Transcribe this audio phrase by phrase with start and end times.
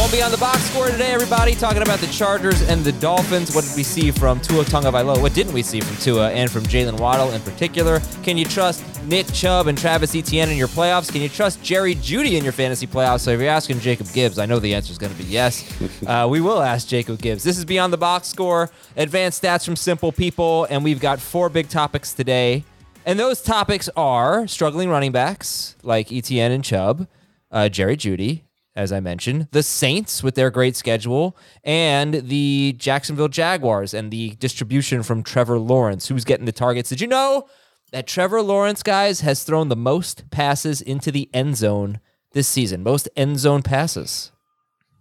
[0.00, 2.92] Going to be on the box score today, everybody, talking about the Chargers and the
[2.92, 3.54] Dolphins.
[3.54, 5.20] What did we see from Tua Tagovailoa?
[5.20, 8.00] What didn't we see from Tua and from Jaylen Waddle in particular?
[8.22, 11.12] Can you trust Nick Chubb and Travis Etienne in your playoffs?
[11.12, 13.20] Can you trust Jerry Jeudy in your fantasy playoffs?
[13.20, 15.70] So if you're asking Jacob Gibbs, I know the answer is going to be yes.
[16.06, 17.44] Uh, we will ask Jacob Gibbs.
[17.44, 21.50] This is Beyond the Box Score, advanced stats from simple people, and we've got four
[21.50, 22.64] big topics today.
[23.04, 27.06] And those topics are struggling running backs like Etienne and Chubb,
[27.52, 28.44] uh, Jerry Jeudy,
[28.76, 34.30] as I mentioned, the Saints with their great schedule, and the Jacksonville Jaguars and the
[34.36, 36.88] distribution from Trevor Lawrence, who's getting the targets.
[36.88, 37.46] Did you know
[37.92, 42.00] that Trevor Lawrence, guys, has thrown the most passes into the end zone
[42.32, 42.82] this season?
[42.82, 44.30] Most end zone passes.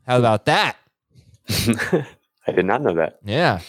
[0.08, 0.78] How about that?
[1.50, 3.19] I did not know that.
[3.24, 3.59] Yeah.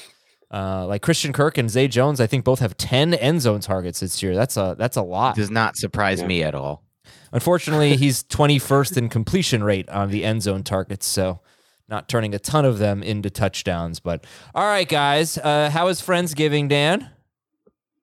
[0.53, 4.01] Uh, like Christian Kirk and Zay Jones, I think both have ten end zone targets
[4.01, 4.35] this year.
[4.35, 5.37] That's a that's a lot.
[5.37, 6.83] Does not surprise me at all.
[7.33, 11.41] Unfortunately, he's 21st in completion rate on the end zone targets, so
[11.89, 14.01] not turning a ton of them into touchdowns.
[14.01, 14.25] But
[14.55, 17.11] all right, guys, uh, how was Friendsgiving, Dan?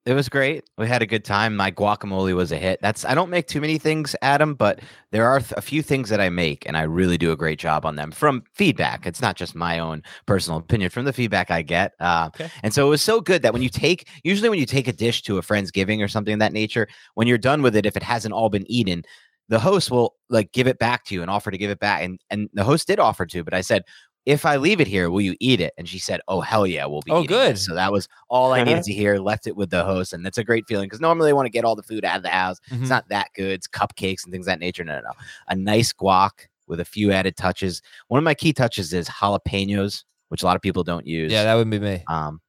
[0.08, 0.64] It was great.
[0.78, 1.54] We had a good time.
[1.54, 2.80] My guacamole was a hit.
[2.80, 4.80] That's I don't make too many things, Adam, but
[5.12, 7.58] there are th- a few things that I make, and I really do a great
[7.58, 9.06] job on them from feedback.
[9.06, 11.92] It's not just my own personal opinion from the feedback I get.
[12.00, 12.48] Uh, Okay.
[12.62, 14.94] And so it was so good that when you take, usually when you take a
[14.94, 17.84] dish to a friend's giving or something of that nature, when you're done with it,
[17.84, 19.02] if it hasn't all been eaten,
[19.50, 22.02] the host will like give it back to you and offer to give it back.
[22.02, 23.82] And and the host did offer to, but I said,
[24.28, 25.72] if I leave it here, will you eat it?
[25.78, 27.10] And she said, Oh hell yeah, we'll be.
[27.10, 27.52] Oh, eating good.
[27.54, 29.16] this." So that was all I needed to hear.
[29.18, 31.50] Left it with the host, and that's a great feeling because normally they want to
[31.50, 32.58] get all the food out of the house.
[32.70, 32.82] Mhm.
[32.82, 33.50] It's not that good.
[33.52, 34.84] It's cupcakes and things of that nature.
[34.84, 35.10] No, no, no.
[35.48, 37.80] A nice guac with a few added touches.
[38.08, 41.32] One of my key touches is jalapenos, which a lot of people don't use.
[41.32, 42.04] Yeah, that would be me.
[42.06, 42.40] um,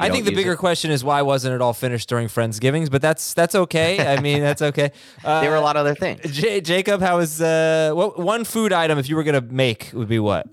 [0.00, 0.58] I think the bigger it.
[0.58, 2.88] question is why wasn't it all finished during Friendsgivings?
[2.88, 4.06] But that's that's okay.
[4.06, 4.92] I mean, that's okay.
[5.24, 6.20] Uh, there were a lot of other things.
[6.30, 10.06] J- Jacob, how is uh, what one food item if you were gonna make would
[10.06, 10.46] be what?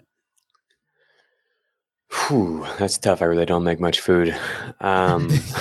[2.15, 3.21] Whew, that's tough.
[3.21, 4.29] I really don't make much food.
[4.79, 5.29] Um,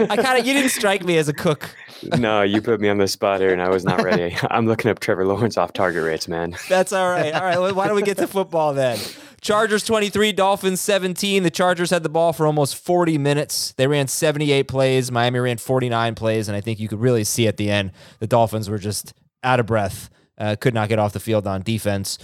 [0.00, 1.74] I kind of you didn't strike me as a cook.
[2.18, 4.36] no, you put me on the spot here, and I was not ready.
[4.50, 6.56] I'm looking up Trevor Lawrence off target rates, man.
[6.68, 7.32] That's all right.
[7.32, 7.58] All right.
[7.58, 8.98] Well, why don't we get to football then?
[9.40, 11.42] Chargers 23, Dolphins 17.
[11.42, 13.72] The Chargers had the ball for almost 40 minutes.
[13.72, 15.12] They ran 78 plays.
[15.12, 16.48] Miami ran 49 plays.
[16.48, 19.12] And I think you could really see at the end the Dolphins were just
[19.42, 20.08] out of breath,
[20.38, 22.18] uh, could not get off the field on defense.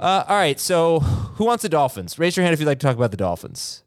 [0.00, 0.58] Uh, all right.
[0.60, 2.18] So who wants the Dolphins?
[2.18, 3.82] Raise your hand if you'd like to talk about the Dolphins.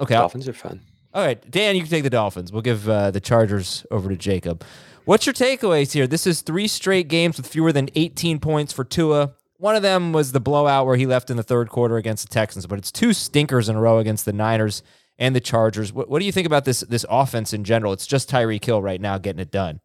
[0.00, 0.14] Okay.
[0.14, 0.80] I'll- Dolphins are fun.
[1.12, 2.52] all right, Dan, you can take the Dolphins.
[2.52, 4.64] We'll give uh, the Chargers over to Jacob.
[5.04, 6.06] What's your takeaways here?
[6.06, 9.34] This is three straight games with fewer than 18 points for Tua.
[9.58, 12.32] One of them was the blowout where he left in the third quarter against the
[12.32, 14.82] Texans, but it's two stinkers in a row against the Niners
[15.18, 15.92] and the Chargers.
[15.92, 17.92] What, what do you think about this this offense in general?
[17.92, 19.80] It's just Tyreek Hill right now getting it done.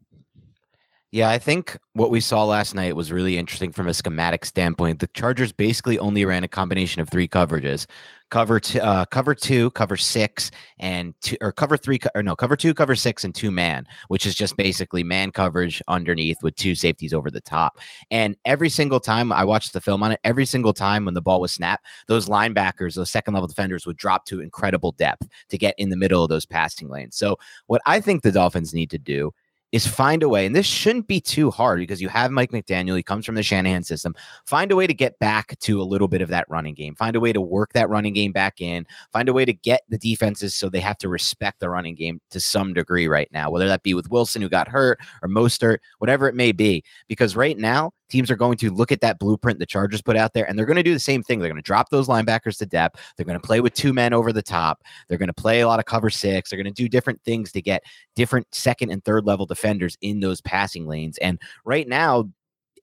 [1.12, 5.00] Yeah, I think what we saw last night was really interesting from a schematic standpoint.
[5.00, 7.88] The Chargers basically only ran a combination of three coverages:
[8.30, 12.36] cover two, uh, cover two, cover six, and two, or cover three, co- or no,
[12.36, 16.56] cover two, cover six, and two man, which is just basically man coverage underneath with
[16.56, 17.80] two safeties over the top.
[18.12, 21.24] And every single time I watched the film on it, every single time when the
[21.24, 25.58] ball was snapped, those linebackers, those second level defenders, would drop to incredible depth to
[25.58, 27.18] get in the middle of those passing lanes.
[27.18, 29.34] So, what I think the Dolphins need to do
[29.72, 32.98] is find a way, and this shouldn't be too hard because you have Mike McDaniel.
[32.98, 34.16] He comes from the Shanahan system.
[34.46, 36.96] Find a way to get back to a little bit of that running game.
[36.96, 38.86] Find a way to work that running game back in.
[39.14, 42.20] Find a way to get the defenses so they have to respect the running game
[42.32, 45.78] to some degree right now, whether that be with Wilson, who got hurt, or Mostert,
[46.00, 46.84] whatever it may be.
[47.08, 50.34] Because right now, teams are going to look at that blueprint the Chargers put out
[50.34, 51.40] there, and they're going to do the same thing.
[51.40, 53.00] They're going to drop those linebackers to depth.
[53.16, 54.84] They're going to play with two men over the top.
[55.08, 56.50] They're going to play a lot of cover six.
[56.50, 57.84] They're going to do different things to get
[58.16, 61.18] different second and third level defenders in those passing lanes.
[61.20, 62.30] And right now,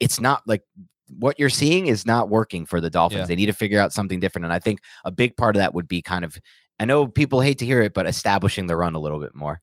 [0.01, 0.63] it's not like
[1.09, 3.21] what you're seeing is not working for the Dolphins.
[3.21, 3.27] Yeah.
[3.27, 4.45] They need to figure out something different.
[4.45, 6.39] And I think a big part of that would be kind of,
[6.79, 9.61] I know people hate to hear it, but establishing the run a little bit more.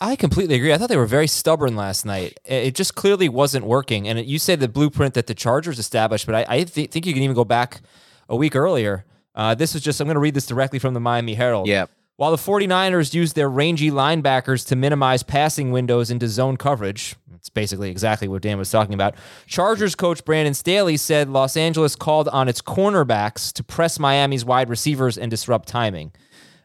[0.00, 0.72] I completely agree.
[0.72, 2.38] I thought they were very stubborn last night.
[2.44, 4.08] It just clearly wasn't working.
[4.08, 7.12] And you say the blueprint that the Chargers established, but I, I thi- think you
[7.12, 7.82] can even go back
[8.28, 9.04] a week earlier.
[9.34, 11.68] Uh, this was just, I'm going to read this directly from the Miami Herald.
[11.68, 11.86] Yeah.
[12.16, 17.48] While the 49ers used their rangy linebackers to minimize passing windows into zone coverage, it's
[17.48, 19.14] basically exactly what Dan was talking about.
[19.46, 24.68] Chargers coach Brandon Staley said Los Angeles called on its cornerbacks to press Miami's wide
[24.68, 26.12] receivers and disrupt timing.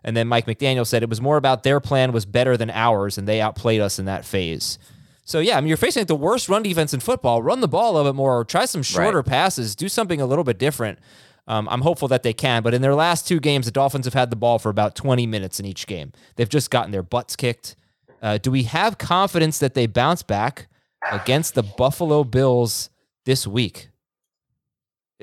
[0.06, 3.18] And then Mike McDaniel said it was more about their plan was better than ours,
[3.18, 4.78] and they outplayed us in that phase.
[5.26, 7.42] So yeah, I mean you're facing like the worst run defense in football.
[7.42, 10.26] Run the ball a little bit more, or try some shorter passes, do something a
[10.28, 11.00] little bit different.
[11.48, 14.14] Um, I'm hopeful that they can, but in their last two games, the Dolphins have
[14.14, 16.12] had the ball for about 20 minutes in each game.
[16.36, 17.76] They've just gotten their butts kicked.
[18.22, 20.68] Uh, do we have confidence that they bounce back
[21.12, 22.90] against the Buffalo Bills
[23.26, 23.90] this week?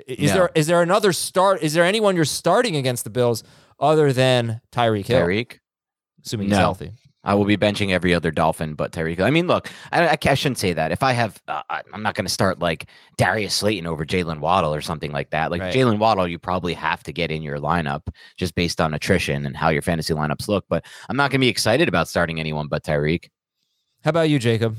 [0.07, 0.35] Is No.
[0.35, 1.63] there is there another start?
[1.63, 3.45] Is there anyone you're starting against the Bills
[3.81, 5.59] other than Tyreek Hill, Tyreek.
[6.25, 6.59] assuming he's No.
[6.59, 6.93] healthy?
[7.25, 9.21] I will be benching every other Dolphin but Tyreek.
[9.21, 10.91] I mean, look, I, I, I shouldn't say that.
[10.91, 12.87] If I have, uh, I- I'm not going to start like
[13.17, 15.53] Darius Slayton over Jaylen Waddle or something like that.
[15.53, 15.73] Like Right.
[15.73, 19.57] Jaylen Waddle, you probably have to get in your lineup just based on attrition and
[19.57, 20.65] how your fantasy lineups look.
[20.69, 23.29] But I'm not going to be excited about starting anyone but Tyreek.
[24.03, 24.77] How about you, Jacob?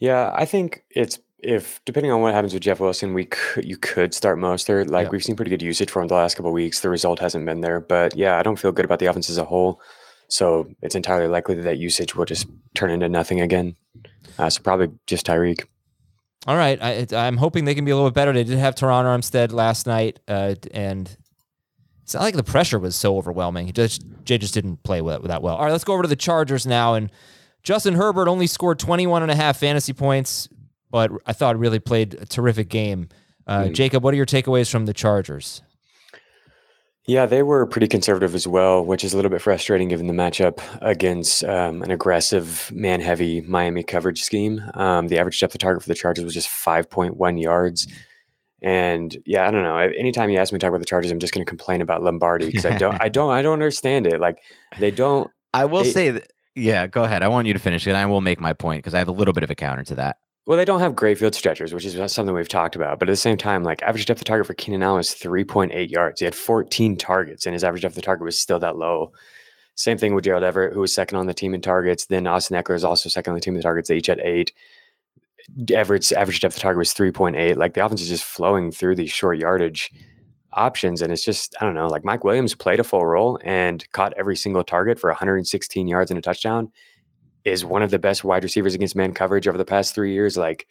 [0.00, 3.76] Yeah, I think it's if depending on what happens with Jeff Wilson, we could you
[3.76, 4.90] could start Mostert.
[4.90, 5.10] Like Yeah.
[5.10, 6.80] we've seen pretty good usage for him the last couple of weeks.
[6.80, 9.38] The result hasn't been there, but yeah, I don't feel good about the offense as
[9.38, 9.80] a whole.
[10.28, 13.74] So it's entirely likely that that usage will just turn into nothing again.
[14.38, 15.64] Uh, so probably just Tyreek.
[16.46, 18.32] All right, I, I'm hoping they can be a little bit better.
[18.32, 21.14] They did have Terron Armstead last night, uh, and
[22.02, 23.66] it's not like the pressure was so overwhelming.
[23.66, 25.56] He just Jay just didn't play with that well.
[25.56, 26.94] All right, let's go over to the Chargers now.
[26.94, 27.10] And
[27.62, 30.48] Justin Herbert only scored 21 and a half fantasy points,
[30.90, 33.08] but I thought really played a terrific game.
[33.46, 33.72] Uh, Hmm.
[33.72, 35.62] Jacob, what are your takeaways from the Chargers?
[37.06, 40.12] Yeah, they were pretty conservative as well, which is a little bit frustrating given the
[40.12, 44.62] matchup against um, an aggressive, man heavy Miami coverage scheme.
[44.74, 47.88] Um, the average depth of target for the Chargers was just 5.1 yards.
[48.62, 49.76] And yeah, I don't know.
[49.78, 52.02] Anytime you ask me to talk about the Chargers, I'm just going to complain about
[52.02, 54.20] Lombardi because I don't, I don't, I don't understand it.
[54.20, 54.38] Like
[54.78, 55.30] they don't.
[55.54, 56.30] I will They- say that.
[56.54, 57.22] Yeah, go ahead.
[57.22, 57.94] I want you to finish it.
[57.94, 59.94] I will make my point because I have a little bit of a counter to
[59.94, 60.18] that.
[60.50, 62.98] Well, they don't have great field stretchers, which is something we've talked about.
[62.98, 65.88] But at the same time, like average depth of target for Keenan Allen is 3.8
[65.88, 66.18] yards.
[66.18, 69.12] He had 14 targets, and his average depth of target was still that low.
[69.76, 72.06] Same thing with Gerald Everett, who was second on the team in targets.
[72.06, 73.88] Then Austin Ekeler is also second on the team in targets.
[73.88, 74.52] They each had eight.
[75.72, 77.54] Everett's average depth of target was 3.8.
[77.54, 79.92] Like the offense is just flowing through these short yardage
[80.54, 81.00] options.
[81.00, 84.14] And it's just, I don't know, like Mike Williams played a full role and caught
[84.16, 86.72] every single target for 116 yards and a touchdown
[87.44, 90.36] is one of the best wide receivers against man coverage over the past three years.
[90.36, 90.66] Like,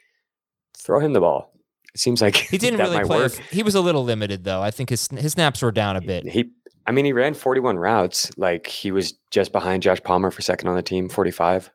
[0.77, 1.51] throw him the ball.
[1.93, 3.17] It seems like He didn't really play.
[3.19, 3.33] work.
[3.51, 4.61] He was a little limited though.
[4.61, 6.27] I think his his snaps were down a bit.
[6.27, 6.49] He,
[6.85, 8.31] I mean, he ran 41 routes.
[8.37, 11.71] Like he was just behind Josh Palmer for second on the team, 45,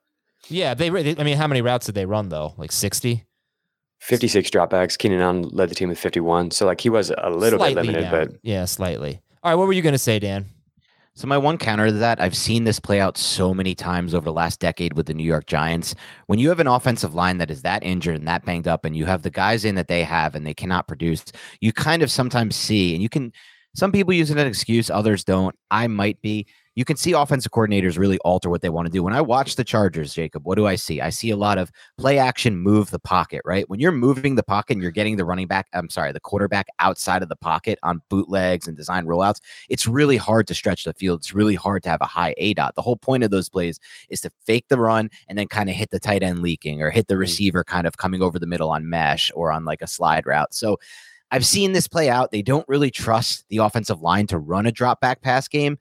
[0.48, 0.88] Yeah, they.
[0.88, 2.54] I mean, how many routes did they run though?
[2.56, 3.24] Like 60.
[4.00, 4.98] 56 dropbacks.
[4.98, 6.50] Keenan Allen led the team with 51.
[6.50, 8.28] So like he was a little Slightly bit limited, down.
[8.28, 9.20] but yeah, slightly.
[9.42, 10.46] All right, what were you going to say, Dan?
[11.16, 14.24] So my one counter to that, I've seen this play out so many times over
[14.24, 15.94] the last decade with the New York Giants.
[16.26, 18.96] When you have an offensive line that is that injured and that banged up, and
[18.96, 21.24] you have the guys in that they have and they cannot produce,
[21.60, 23.32] you kind of sometimes see, and you can.
[23.76, 25.54] Some people use it as an excuse, others don't.
[25.70, 26.46] I might be.
[26.74, 29.02] You can see offensive coordinators really alter what they want to do.
[29.02, 31.00] When I watch the Chargers, Jacob, what do I see?
[31.00, 33.68] I see a lot of play action, move the pocket, right?
[33.68, 36.66] When you're moving the pocket and you're getting the running back, I'm sorry, the quarterback
[36.80, 40.94] outside of the pocket on bootlegs and design rollouts, it's really hard to stretch the
[40.94, 41.20] field.
[41.20, 42.74] It's really hard to have a high A dot.
[42.74, 43.78] The whole point of those plays
[44.08, 46.90] is to fake the run and then kind of hit the tight end leaking or
[46.90, 47.20] hit the mm.
[47.20, 50.52] receiver kind of coming over the middle on mesh or on like a slide route.
[50.52, 50.78] So
[51.30, 52.30] I've seen this play out.
[52.30, 55.78] They don't really trust the offensive line to run a drop back pass game.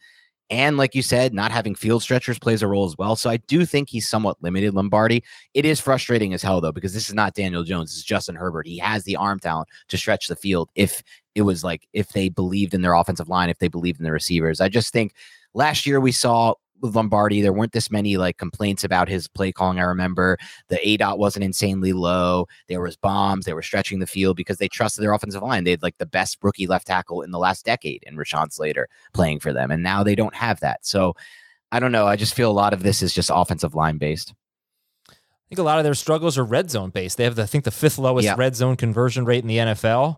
[0.50, 3.16] And like you said, not having field stretchers plays a role as well.
[3.16, 5.24] So I do think he's somewhat limited, Lombardi.
[5.54, 7.94] It is frustrating as hell, though, because this is not Daniel Jones.
[7.94, 8.68] It's Justin Herbert.
[8.68, 11.02] He has the arm talent to stretch the field if
[11.34, 14.12] it was like, if they believed in their offensive line, if they believed in the
[14.12, 14.62] receivers.
[14.62, 15.14] I just think
[15.54, 16.54] last year we saw
[16.84, 19.80] with Lombardi, there weren't this many like complaints about his play calling.
[19.80, 20.38] I remember
[20.68, 22.46] the A dot wasn't insanely low.
[22.68, 23.46] There was bombs.
[23.46, 25.64] They were stretching the field because they trusted their offensive line.
[25.64, 28.88] They had like the best rookie left tackle in the last decade in Rashod Slater
[29.14, 30.86] playing for them, and now they don't have that.
[30.86, 31.16] So
[31.72, 32.06] I don't know.
[32.06, 34.34] I just feel a lot of this is just offensive line based.
[35.10, 35.16] I
[35.50, 37.18] think a lot of their struggles are red zone based.
[37.18, 38.36] They have, the, I think, the fifth lowest Yeah.
[38.38, 40.18] red zone conversion rate in the NFL.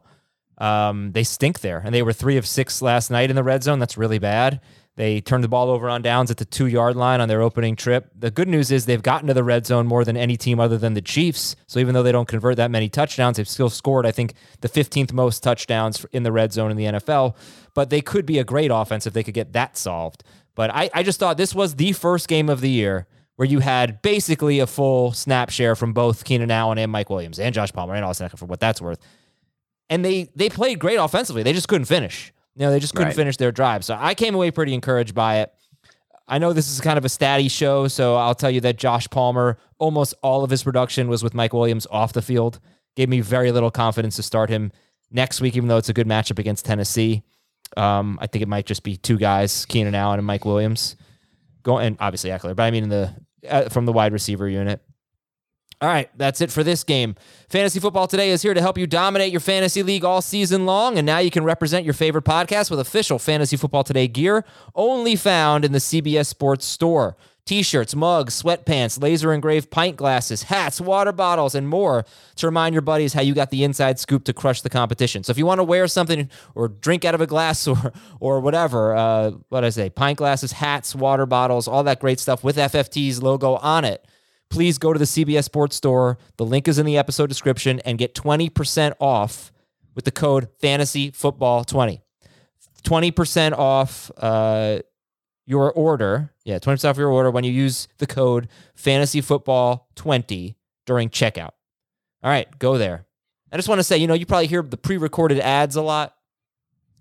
[0.58, 3.62] Um, they stink there, and they were three of six last night in the red
[3.64, 3.80] zone.
[3.80, 4.62] That's really bad.
[4.98, 7.76] They turned the ball over on downs at the two yard line on their opening
[7.76, 8.10] trip.
[8.18, 10.78] The good news is they've gotten to the red zone more than any team other
[10.78, 11.58] than the Chiefs.
[11.68, 14.70] So even though they don't convert that many touchdowns, they've still scored, I think, the
[14.70, 17.36] 15th most touchdowns in the red zone in the NFL.
[17.74, 20.24] But they could be a great offense if they could get that solved.
[20.56, 23.60] But I, I just thought this was the first game of the year where you
[23.60, 27.74] had basically a full snap share from both Keenan Allen and Mike Williams and Josh
[27.74, 29.00] Palmer and Austin Ekeler for what that's worth.
[29.90, 31.44] And they they played great offensively.
[31.44, 32.32] They just couldn't finish.
[32.56, 33.16] You know, they just couldn't Right.
[33.16, 33.84] finish their drive.
[33.84, 35.52] So I came away pretty encouraged by it.
[36.28, 39.08] I know this is kind of a statty show, so I'll tell you that Josh
[39.10, 42.60] Palmer, almost all of his production was with Mike Williams off the field.
[42.96, 44.72] Gave me very little confidence to start him
[45.12, 47.22] next week, even though it's a good matchup against Tennessee.
[47.78, 50.96] Um, I think it might just be two guys, Keenan Allen and Mike Williams.
[51.62, 53.14] Go and obviously Ekeler, but I mean in the
[53.50, 54.82] uh, from the wide receiver unit.
[55.86, 57.14] All right, that's it for this game.
[57.48, 60.98] Fantasy Football Today is here to help you dominate your fantasy league all season long,
[60.98, 65.16] and now you can represent your favorite podcast with official Fantasy Football Today gear, only
[65.16, 67.16] found in the CBS Sports Store.
[67.46, 72.04] T-shirts, mugs, sweatpants, laser engraved pint glasses, hats, water bottles, and more
[72.38, 75.24] to remind your buddies how you got the inside scoop to crush the competition.
[75.24, 78.40] So if you want to wear something or drink out of a glass or or
[78.40, 82.58] whatever, uh, what I say, pint glasses, hats, water bottles, all that great stuff with
[82.58, 84.04] FFT's logo on it
[84.50, 86.18] please go to the CBS Sports Store.
[86.38, 89.52] The link is in the episode description and get 20% off
[89.94, 92.02] with the code Fantasy Football 20.
[92.84, 94.80] 20% off uh,
[95.46, 96.32] your order.
[96.44, 101.52] Yeah, 20% off your order when you use the code Fantasy Football 20 during checkout.
[102.24, 103.06] All right, go there.
[103.52, 106.16] I just want to say, you know, you probably hear the pre-recorded ads a lot.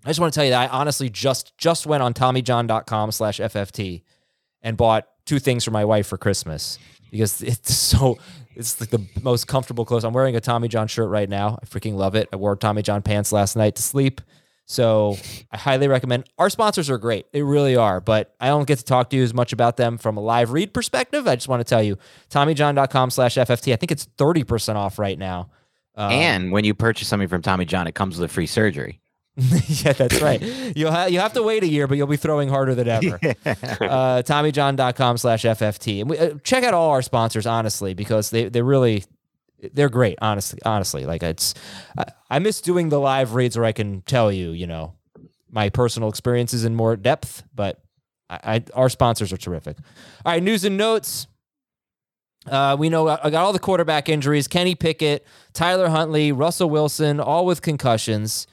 [0.05, 3.39] I just want to tell you that I honestly just just went on TommyJohn.com slash
[3.39, 4.03] FFT
[4.61, 6.77] and bought two things for my wife for Christmas
[7.15, 8.17] because it's so
[8.55, 10.03] it's like the most comfortable clothes.
[10.03, 11.59] I'm wearing a Tommy John shirt right now.
[11.61, 12.29] I freaking love it.
[12.31, 14.21] I wore Tommy John pants last night to sleep.
[14.67, 15.17] So
[15.51, 16.25] I highly recommend.
[16.39, 17.31] Our sponsors are great.
[17.31, 18.01] They really are.
[18.01, 20.51] But I don't get to talk to you as much about them from a live
[20.51, 21.27] read perspective.
[21.27, 21.97] I just want to tell you,
[22.29, 23.73] TommyJohn.com slash FFT.
[23.73, 25.49] I think it's 30% off right now.
[25.95, 28.99] Um, and when you purchase something from Tommy John, it comes with a free surgery.
[29.67, 30.41] yeah, that's right.
[30.75, 33.15] You'll have you have to wait a year, but you'll be throwing harder than ever.
[33.45, 36.01] uh, TommyJohn.com slash FFT.
[36.01, 39.03] And we, uh, check out all our sponsors, honestly, because they, they really,
[39.73, 40.59] they're great, honestly.
[40.65, 41.53] Honestly, like it's,
[41.97, 44.93] I, I miss doing the live reads where I can tell you, you know,
[45.49, 47.81] my personal experiences in more depth, but
[48.29, 49.77] I, I our sponsors are terrific.
[50.25, 51.27] All right, news and notes.
[52.49, 57.19] Uh, we know I got all the quarterback injuries: Kenny Pickett, Tyler Huntley, Russell Wilson,
[57.19, 58.47] all with concussions.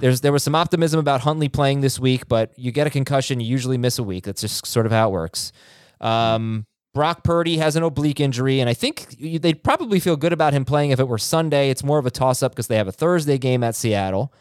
[0.00, 3.40] There's there was some optimism about Huntley playing this week, but you get a concussion,
[3.40, 4.24] you usually miss a week.
[4.24, 5.52] That's just sort of how it works.
[6.00, 10.52] Um, Brock Purdy has an oblique injury, and I think they'd probably feel good about
[10.52, 11.70] him playing if it were Sunday.
[11.70, 14.32] It's more of a toss up because they have a Thursday game at Seattle.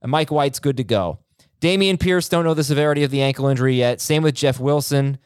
[0.00, 1.18] And Mike White's good to go.
[1.60, 4.00] Dameon Pierce don't know the severity of the ankle injury yet.
[4.00, 5.18] Same with Jeff Wilson.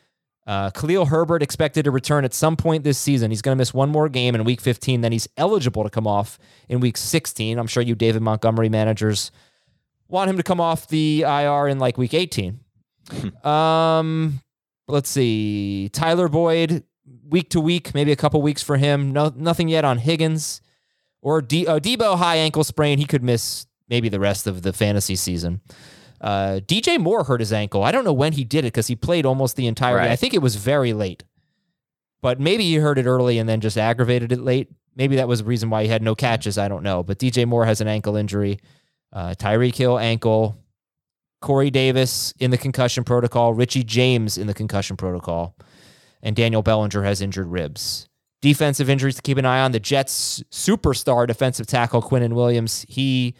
[0.44, 3.30] Uh, Khalil Herbert expected to return at some point this season.
[3.30, 5.02] He's going to miss one more game in week 15.
[5.02, 6.38] Then he's eligible to come off
[6.68, 7.58] in week 16.
[7.58, 9.30] I'm sure you David Montgomery managers
[10.12, 12.60] want him to come off the IR in like week 18.
[13.44, 14.40] um,
[14.86, 15.88] let's see.
[15.92, 16.84] Tyler Boyd,
[17.28, 19.12] week to week, maybe a couple weeks for him.
[19.12, 20.60] No, nothing yet on Higgins
[21.22, 22.98] or D- uh, Deebo high ankle sprain.
[22.98, 25.60] He could miss maybe the rest of the fantasy season.
[26.20, 27.82] Uh, DJ Moore hurt his ankle.
[27.82, 30.04] I don't know when he did it because he played almost the entire game.
[30.04, 30.10] Right.
[30.10, 31.24] I think it was very late,
[32.20, 34.68] but maybe he hurt it early and then just aggravated it late.
[34.94, 36.58] Maybe that was the reason why he had no catches.
[36.58, 37.02] I don't know.
[37.02, 38.60] But DJ Moore has an ankle injury.
[39.12, 40.56] Uh, Tyreek Hill ankle.
[41.42, 45.54] Corey Davis in the concussion protocol, Richie James in the concussion protocol,
[46.22, 48.08] and Daniel Bellinger has injured ribs.
[48.40, 49.72] Defensive injuries to keep an eye on.
[49.72, 53.34] The Jets' superstar defensive tackle Quinnen Williams, he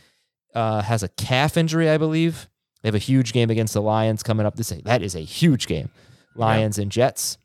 [0.55, 2.49] uh, has a calf injury, I believe.
[2.83, 4.57] They have a huge game against the Lions coming up.
[4.57, 5.88] This that is a huge game.
[6.35, 7.38] Lions and Jets.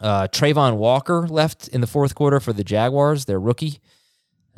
[0.00, 3.80] Uh, Travon Walker left in the fourth quarter for the Jaguars, their rookie.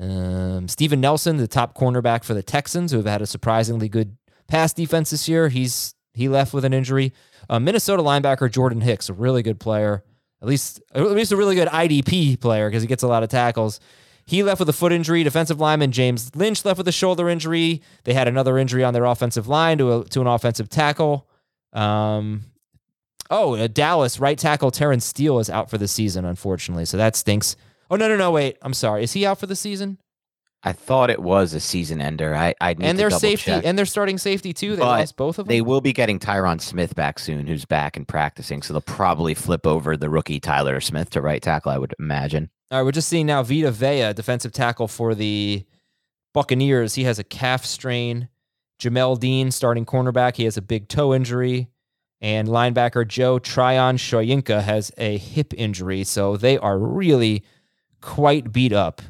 [0.03, 4.17] Um, Steven Nelson, the top cornerback for the Texans, who have had a surprisingly good
[4.49, 7.13] pass defense this year, he's he left with an injury.
[7.49, 10.03] Uh, Minnesota linebacker Jordan Hicks, a really good player,
[10.41, 13.29] at least at least a really good IDP player because he gets a lot of
[13.29, 13.79] tackles.
[14.25, 15.23] He left with a foot injury.
[15.23, 17.83] Defensive lineman James Lynch left with a shoulder injury.
[18.05, 21.29] They had another injury on their offensive line to a, to an offensive tackle.
[21.73, 22.43] Um,
[23.31, 26.87] oh, uh, Dallas right tackle Terence Steele is out for the season, unfortunately.
[26.87, 27.57] So that stinks.
[27.93, 29.05] Oh no no no wait, I'm sorry.
[29.05, 29.99] Is he out for the season?
[30.63, 32.35] I thought it was a season ender.
[32.35, 33.67] I I need and their safety check.
[33.67, 34.77] and their starting safety too.
[34.77, 35.55] They But lost both of them.
[35.55, 38.63] They will be getting Tyron Smith back soon, who's back and practicing.
[38.63, 42.49] So they'll probably flip over the rookie Tyler Smith to right tackle, I would imagine.
[42.71, 45.67] All right, we're just seeing now Vita Vea, defensive tackle for the
[46.33, 46.95] Buccaneers.
[46.95, 48.31] He has a calf strain.
[48.81, 51.69] Jamel Dean, starting cornerback, he has a big toe injury.
[52.23, 56.05] And linebacker Joe Tryon Shoyinka has a hip injury.
[56.05, 57.43] So they are really
[58.03, 59.01] quite beat up,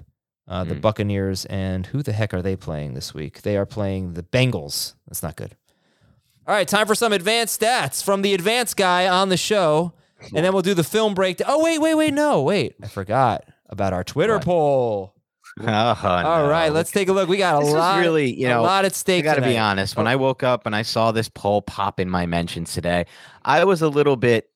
[0.47, 0.81] uh, the Mm.
[0.81, 1.45] Buccaneers.
[1.47, 3.43] And who the heck are they playing this week?
[3.43, 4.95] They are playing the Bengals.
[5.09, 5.57] That's not good.
[6.47, 9.93] All right, time for some advanced stats from the advanced guy on the show.
[10.35, 11.49] And then we'll do the film breakdown.
[11.51, 12.15] Oh, wait, wait, wait.
[12.15, 12.75] No, wait.
[12.81, 14.45] I forgot about our Twitter What?
[14.45, 15.15] poll.
[15.61, 17.29] Oh, All right, let's take a look.
[17.29, 19.25] We got a This lot, really, you know, a lot at stake.
[19.25, 19.99] I got to be honest.
[19.99, 20.11] When Oh.
[20.11, 23.05] I woke up and I saw this poll pop in my mentions today,
[23.45, 24.49] I was a little bit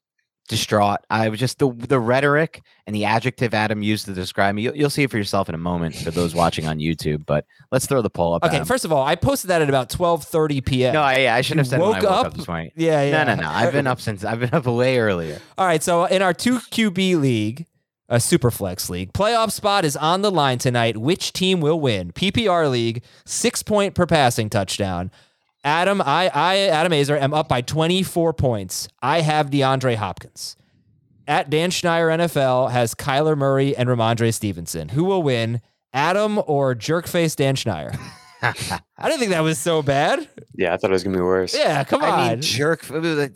[0.46, 1.00] distraught.
[1.10, 4.62] I was just the the rhetoric and the adjective Adam used to describe me.
[4.62, 7.26] You'll, you'll see it for yourself in a moment for those watching on YouTube.
[7.26, 8.44] But let's throw the poll up.
[8.44, 8.66] Okay, Adam.
[8.66, 10.94] first of all, I posted that at about twelve thirty p.m.
[10.94, 12.26] no, I, yeah, I should have said woke woke up?
[12.26, 12.70] up this morning.
[12.76, 13.24] yeah, yeah.
[13.24, 13.48] No, no, no.
[13.48, 15.40] I've been up since I've been up way earlier.
[15.58, 17.66] All right, so in our two QB league,
[18.08, 20.96] a super flex league, playoff spot is on the line tonight.
[20.96, 22.12] Which team will win?
[22.12, 25.10] PPR league, six point per passing touchdown.
[25.66, 28.86] Adam, I, I, Adam Aizer, am up by 24 points.
[29.02, 30.56] I have DeAndre Hopkins.
[31.26, 34.90] At Dan Schneier NFL has Kyler Murray and Rhamondre Stevenson.
[34.90, 35.60] Who will win?
[35.92, 37.98] Adam or jerkface Dan Schneier?
[38.42, 40.28] I didn't think that was so bad.
[40.54, 41.56] Yeah, I thought it was gonna be worse.
[41.56, 42.10] Yeah, come on.
[42.12, 42.88] I mean, jerk.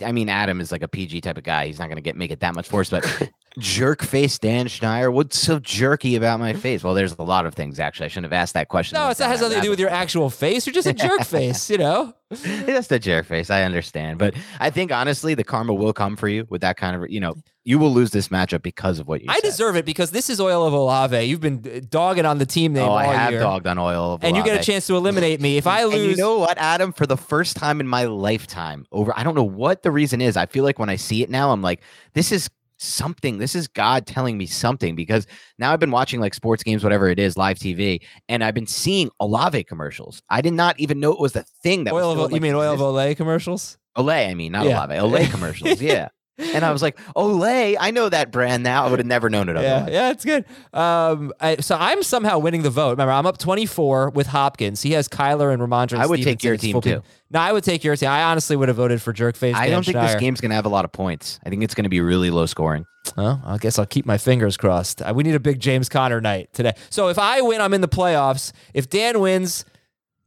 [0.03, 1.67] I mean, Adam is like a PG type of guy.
[1.67, 2.91] He's not going to get make it that much worse.
[2.91, 3.05] But
[3.59, 5.13] jerk face Dan Schneier.
[5.13, 6.85] What's so jerky about my face?
[6.85, 8.07] Well, there's a lot of things actually.
[8.07, 8.97] I shouldn't have asked that question.
[8.97, 10.67] no, Went it's, that down has nothing to do with your actual face.
[10.67, 12.15] You're just a jerk face, you know?
[12.45, 13.51] Just a jerk face.
[13.51, 16.95] I understand, but I think honestly, the karma will come for you with that kind
[16.95, 17.11] of.
[17.11, 17.35] You know,
[17.65, 19.27] you will lose this matchup because of what you.
[19.29, 19.43] I said.
[19.43, 21.21] deserve it because this is Oil of Olave.
[21.25, 23.41] You've been uh, dogging on the team name Oh, I have year.
[23.41, 25.57] dogged on oil, of and you get a chance to eliminate me.
[25.57, 26.93] If I And lose, you know what, Adam?
[26.93, 30.37] For the first time in my lifetime, over I don't know what the reason is.
[30.37, 31.81] I feel like when I see it now, I'm like,
[32.15, 32.49] this is
[32.81, 33.39] something.
[33.39, 35.27] This is God telling me something because
[35.59, 38.67] now I've been watching like sports games, whatever it is, live TV, and I've been
[38.67, 40.23] seeing Olave commercials.
[40.31, 42.41] I did not even know it was the thing that oil was of, still, you
[42.41, 43.79] mean Oil of Olay commercials?
[43.97, 44.29] Olay?
[44.29, 44.85] I mean, not Yeah.
[44.85, 44.95] Olave.
[44.95, 45.81] Olay commercials.
[45.91, 46.09] Yeah.
[46.41, 48.87] And I was like, Olay, I know that brand now.
[48.87, 49.93] I would have never known it Yeah, otherwise.
[49.93, 50.45] yeah, it's good.
[50.73, 52.91] Um, I, so I'm somehow winning the vote.
[52.93, 54.83] Remember, I'm up 24 with Hopkins.
[54.83, 55.99] He has Kyler and Rhamondre.
[55.99, 57.03] I would take your team, too.
[57.33, 58.09] No, I would take your team.
[58.09, 59.55] I honestly would have voted for Jerkface.
[59.55, 61.39] I Dan don't think this game's going to have a lot of points.
[61.45, 62.87] I think it's going to be really low scoring.
[63.17, 65.01] Well, I guess I'll keep my fingers crossed.
[65.03, 66.73] Uh, We need a big James Conner night today.
[66.91, 68.53] So if I win, I'm in the playoffs.
[68.75, 69.65] If Dan wins,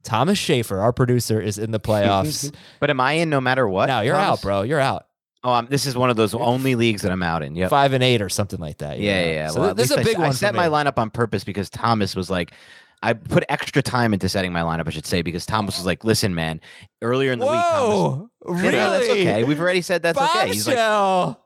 [0.03, 2.53] Thomas Schaefer, our producer, is in the playoffs.
[2.79, 3.87] But am I in no matter what?
[3.87, 4.39] no, you're Thomas?
[4.39, 4.61] out, bro.
[4.63, 5.05] You're out.
[5.45, 7.55] Oh, um, this is one of those only leagues that I'm out in.
[7.55, 7.69] Yep.
[7.69, 8.99] Five and eight or something like that.
[8.99, 9.33] Yeah, You're yeah.
[9.35, 9.47] yeah.
[9.49, 10.29] So Well, this is a least I- big one.
[10.29, 12.53] I set my lineup on purpose because Thomas was like,
[13.01, 14.87] I put extra time into setting my lineup.
[14.87, 16.61] I should say because Thomas was like, "Listen, man,
[17.01, 18.71] earlier in the week, Thomas." Whoa, Yeah, really?
[18.71, 19.43] that's okay.
[19.43, 20.47] We've already said that's okay.
[20.47, 20.77] He's like.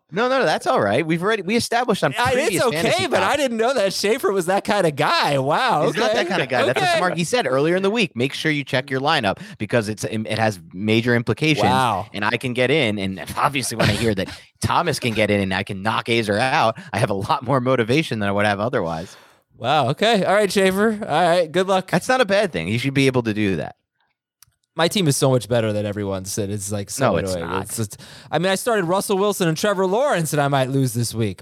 [0.10, 1.06] No, no, no, that's all right.
[1.06, 4.32] We've already we established on I- previous it's okay, but I didn't know that Schaefer
[4.32, 5.38] was that kind of guy.
[5.38, 5.86] Wow.
[5.86, 6.66] He's not that kind of guy.
[6.66, 6.98] That's what Okay.
[6.98, 7.18] Smart.
[7.18, 8.16] He said earlier in the week.
[8.16, 11.66] Make sure you check your lineup because it's it has major implications.
[11.66, 12.08] Wow.
[12.14, 14.30] And I can get in, and obviously when I hear that
[14.62, 17.60] Thomas can get in and I can knock Aizer out, I have a lot more
[17.60, 19.18] motivation than I would have otherwise.
[19.58, 19.90] Wow.
[19.90, 20.24] Okay.
[20.24, 21.00] All right, Schaefer.
[21.02, 21.52] All right.
[21.52, 21.92] Good luck.
[21.92, 22.70] That's not a bad thing.
[22.70, 23.76] You should be able to do that.
[24.78, 26.38] My team is so much better than everyone's.
[26.38, 27.50] and It's like so No, it's annoying.
[27.52, 27.70] not.
[27.70, 28.00] just-
[28.32, 31.42] I mean, I started Russell Wilson and Trevor Lawrence, and I might lose this week.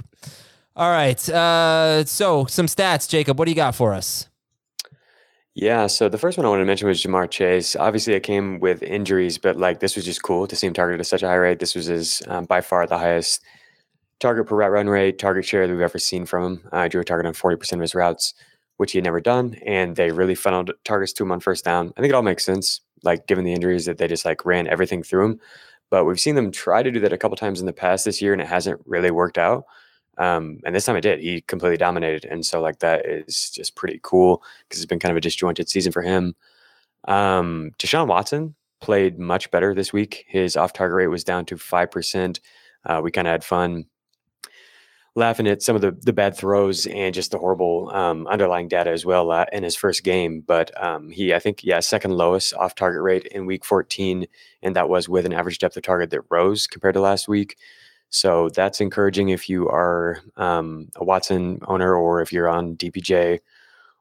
[0.75, 1.29] All right.
[1.29, 3.37] Uh, so some stats, Jacob.
[3.37, 4.27] What do you got for us?
[5.53, 7.75] Yeah, so the first one I wanted to mention was Ja'Marr Chase.
[7.77, 10.99] Obviously, it came with injuries, but like this was just cool to see him targeted
[10.99, 11.59] at such a high rate.
[11.59, 13.41] This was his um, by far the highest
[14.19, 16.67] target per route run rate, target share that we've ever seen from him.
[16.73, 18.33] Uh, drew a target on 40% of his routes,
[18.77, 21.93] which he had never done, and they really funneled targets to him on first down.
[21.97, 22.81] I think it all makes sense.
[23.05, 25.39] Like given the injuries that they just like ran everything through him.
[25.89, 28.21] But we've seen them try to do that a couple times in the past this
[28.21, 29.65] year, and it hasn't really worked out.
[30.17, 31.19] Um, and this time it did.
[31.19, 35.11] He completely dominated, and so like that is just pretty cool because it's been kind
[35.11, 36.35] of a disjointed season for him.
[37.07, 40.25] Um, Deshaun Watson played much better this week.
[40.27, 42.39] His off-target rate was down to five percent.
[42.85, 43.85] Uh, we kind of had fun
[45.15, 48.91] laughing at some of the, the bad throws and just the horrible um, underlying data
[48.91, 50.41] as well uh, in his first game.
[50.45, 54.27] But um, he, I think, yeah, second lowest off target rate in week 14.
[54.61, 57.57] And that was with an average depth of target that rose compared to last week.
[58.09, 63.39] So that's encouraging if you are um, a Watson owner or if you're on DPJ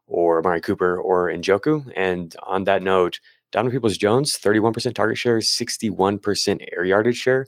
[0.07, 1.91] or Amari Cooper or Njoku.
[1.97, 3.21] And on that note,
[3.53, 7.47] Donovan Peoples Jones, 31% target share, 61% air yardage share.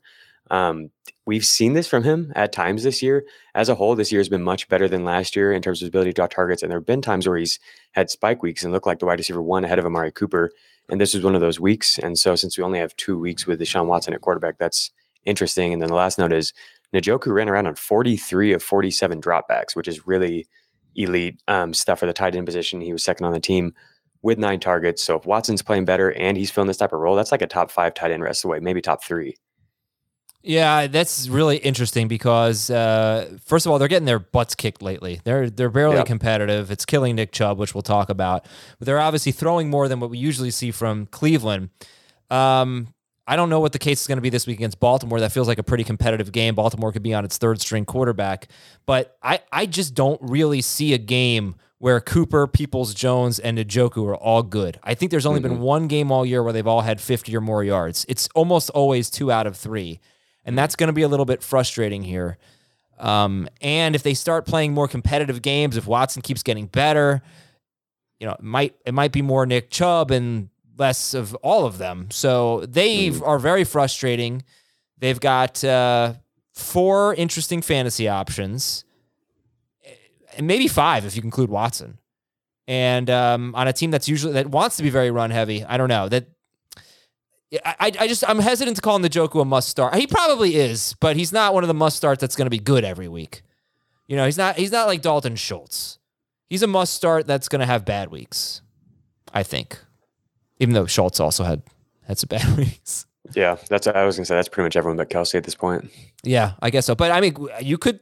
[0.51, 0.91] Um,
[1.27, 3.25] we've seen this from him at times this year.
[3.55, 5.87] As a whole, this year has been much better than last year in terms of
[5.87, 6.63] his ability to draw targets.
[6.63, 7.59] And there have been times where he's
[7.93, 10.51] had spike weeks and looked like the wide receiver one ahead of Amari Cooper.
[10.89, 11.99] And this was one of those weeks.
[11.99, 14.91] And so since we only have two weeks with Deshaun Watson at quarterback, that's
[15.25, 15.73] interesting.
[15.73, 16.53] And then the last note is
[16.95, 20.47] Njoku ran around on 43 of 47 dropbacks, which is really
[20.95, 22.81] elite um, stuff for the tight end position.
[22.81, 23.75] He was second on the team
[24.23, 25.03] with nine targets.
[25.03, 27.47] So if Watson's playing better and he's filling this type of role, that's like a
[27.47, 29.37] top five tight end rest of the way, maybe top three.
[30.47, 35.21] Yeah, that's really interesting because uh, first of all, they're getting their butts kicked lately.
[35.25, 36.07] They're they're barely yep.
[36.07, 36.71] competitive.
[36.71, 38.47] It's killing Nick Chubb, which we'll talk about.
[38.79, 41.71] But they're obviously throwing more than what we usually see from Cleveland.
[42.31, 42.95] Um,
[43.27, 45.19] I don't know what the case is going to be this week against Baltimore.
[45.19, 46.55] That feels like a pretty competitive game.
[46.55, 48.47] Baltimore could be on its third string quarterback,
[48.87, 54.07] but I I just don't really see a game where Cooper, Peoples Jones, and Njoku
[54.07, 54.79] are all good.
[54.85, 55.55] I think there's only mm-hmm.
[55.55, 58.07] been one game all year where they've all had 50 or more yards.
[58.09, 60.01] It's almost always two out of three
[60.47, 62.39] and that's going to be a little bit frustrating here.
[62.99, 67.21] Um, and if they start playing more competitive games, if Watson keeps getting better,
[68.19, 71.77] you know, it might it might be more Nick Chubb and less of all of
[71.77, 72.11] them.
[72.11, 73.27] So they mm.
[73.27, 74.45] are very frustrating.
[74.99, 76.15] They've got uh,
[76.55, 78.85] four interesting fantasy options,
[80.39, 81.99] and maybe five if you include Watson.
[82.69, 85.77] And um, on a team that's usually that wants to be very run heavy, I
[85.77, 86.29] don't know that
[87.65, 89.95] I, I just I'm hesitant to call Njoku a must start.
[89.95, 92.59] He probably is, but he's not one of the must starts that's going to be
[92.59, 93.43] good every week.
[94.09, 95.99] You know, he's not he's not like Dalton Schultz.
[96.49, 98.63] He's a must start that's going to have bad weeks.
[99.33, 99.79] I think,
[100.59, 101.63] even though Schultz also had
[102.07, 103.07] had some bad weeks.
[103.35, 104.35] Yeah, that's I was going to say.
[104.35, 105.91] That's pretty much everyone but Kelce at this point.
[106.23, 106.95] Yeah, I guess so.
[106.95, 108.01] But I mean, you could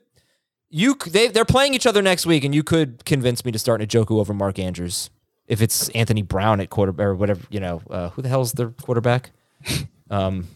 [0.71, 3.81] you they they're playing each other next week, and you could convince me to start
[3.83, 5.11] Njoku over Mark Andrews
[5.47, 8.71] if it's Anthony Brown at quarterback or whatever, you know, uh, who the hell's their
[8.71, 9.31] quarterback?
[10.11, 10.47] um,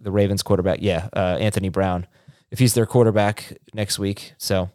[0.00, 2.06] the Ravens quarterback, yeah, uh, Anthony Brown.
[2.50, 4.70] If he's their quarterback next week, so.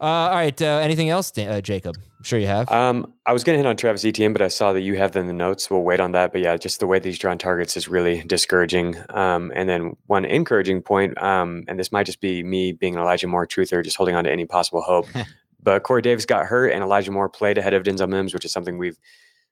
[0.00, 0.60] Uh, all right.
[0.60, 1.96] Uh, anything else, uh, Jacob?
[2.18, 2.70] I'm sure you have.
[2.70, 5.12] Um, I was going to hit on Travis Etienne, but I saw that you have
[5.12, 5.70] them in the notes.
[5.70, 6.32] We'll wait on that.
[6.32, 8.96] But yeah, just the way these drawn targets is really discouraging.
[9.10, 13.00] Um, and then one encouraging point, um, and this might just be me being an
[13.00, 15.06] Elijah Moore truther, just holding on to any possible hope.
[15.66, 18.52] But Corey Davis got hurt, and Elijah Moore played ahead of Denzel Mims, which is
[18.52, 19.00] something we've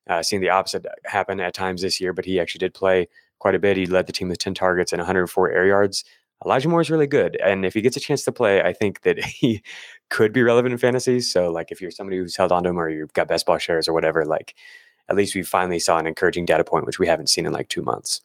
[0.08, 2.12] uh, seen the opposite happen at times this year.
[2.12, 3.08] But he actually did play
[3.40, 3.76] quite a bit.
[3.76, 6.04] He led the team with 10 targets and 104 air yards.
[6.44, 7.36] Elijah Moore is really good.
[7.44, 9.60] And if he gets a chance to play, I think that he
[10.08, 11.18] could be relevant in fantasy.
[11.18, 13.58] So, like, if you're somebody who's held on to him or you've got best ball
[13.58, 14.54] shares or whatever, like,
[15.08, 17.68] at least we finally saw an encouraging data point, which we haven't seen in like
[17.68, 18.20] two months.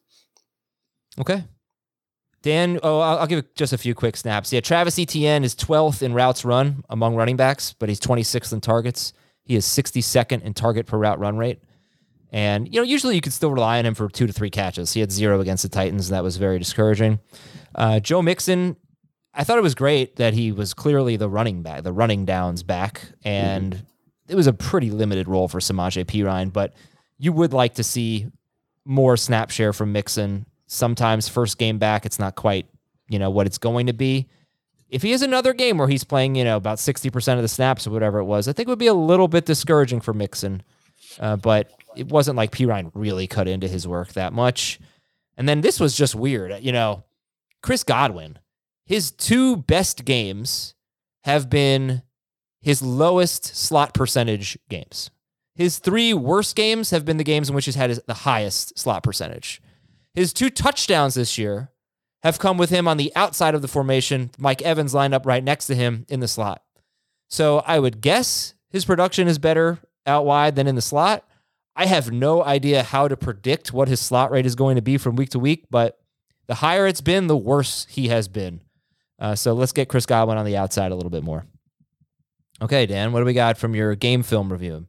[1.19, 1.43] Okay.
[2.41, 4.54] Dan, oh, I'll, I'll, give just a few quick snaps.
[4.54, 8.62] Yeah, Travis Etienne is 12th in routes run among running backs, but he's 26th in
[8.62, 9.12] targets.
[9.43, 11.62] He is 62nd in target per route run rate.
[12.32, 14.93] And, you know, usually you could still rely on him for two to three catches.
[14.93, 17.19] He had zero against the Titans, and that was very discouraging.
[17.73, 18.78] Uh, Joe Mixon,
[19.34, 22.63] I thought it was great that he was clearly the running back, the running downs
[22.63, 23.02] back.
[23.23, 23.86] And mm-hmm.
[24.32, 26.73] it was a pretty limited role for Samaje Perine, but
[27.17, 28.28] you would like to see
[28.86, 32.67] more snap share from Mixon Sometimes first game back, it's not quite,
[33.08, 34.27] you know, what it's going to be.
[34.88, 37.88] If he has another game where he's playing, you know, about 60% of the snaps
[37.88, 40.62] or whatever it was, I think it would be a little bit discouraging for Mixon.
[41.19, 44.79] Uh, but it wasn't like Perine really cut into his work that much.
[45.38, 46.63] And then this was just weird.
[46.63, 47.03] You know,
[47.63, 48.38] Chris Godwin,
[48.86, 50.75] his two best games
[51.23, 52.03] have been
[52.62, 55.10] his lowest slot percentage games.
[55.55, 59.01] His three worst games have been the games in which he's had the highest slot
[59.01, 59.63] percentage.
[60.13, 61.71] His two touchdowns this year
[62.23, 64.31] have come with him on the outside of the formation.
[64.37, 66.63] Mike Evans lined up right next to him in the slot.
[67.29, 71.25] So I would guess his production is better out wide than in the slot.
[71.75, 74.97] I have no idea how to predict what his slot rate is going to be
[74.97, 75.99] from week to week, but
[76.47, 78.61] the higher it's been, the worse he has been.
[79.19, 81.45] Uh, so let's get Chris Godwin on the outside a little bit more.
[82.61, 84.87] Okay, Dan, what do we got from your game film review?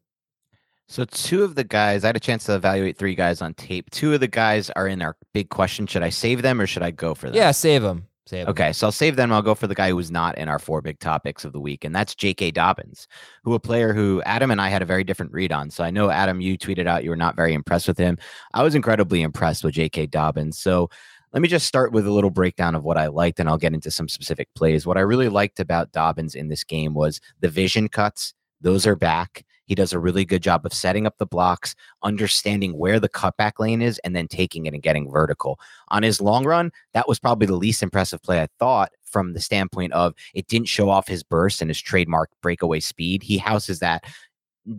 [0.91, 3.89] So two of the guys, I had a chance to evaluate three guys on tape.
[3.91, 5.87] Two of the guys are in our big question.
[5.87, 7.37] Should I save them or should I go for them?
[7.37, 8.09] Yeah, save them.
[8.27, 8.51] Save him.
[8.51, 9.33] Okay, so I'll save them.
[9.33, 11.61] I'll go for the guy who was not in our four big topics of the
[11.61, 12.51] week, and that's J.K.
[12.51, 13.07] Dobbins,
[13.45, 15.71] who a player who Adam and I had a very different read on.
[15.71, 18.19] So I know Adam, you tweeted out you were not very impressed with him.
[18.53, 20.07] I was incredibly impressed with J.K.
[20.07, 20.59] Dobbins.
[20.59, 20.91] So
[21.33, 23.75] let me just start with a little breakdown of what I liked, and I'll get
[23.75, 24.89] into some specific plays.
[24.89, 28.97] What I really liked about Dobbins in this game was the vision cuts; those are
[28.97, 29.45] back.
[29.71, 33.61] He does a really good job of setting up the blocks, understanding where the cutback
[33.61, 35.61] lane is, and then taking it and getting vertical.
[35.91, 39.41] On his long run, that was probably the least impressive play I thought from the
[39.41, 43.23] standpoint of it didn't show off his burst and his trademark breakaway speed.
[43.23, 44.03] He houses that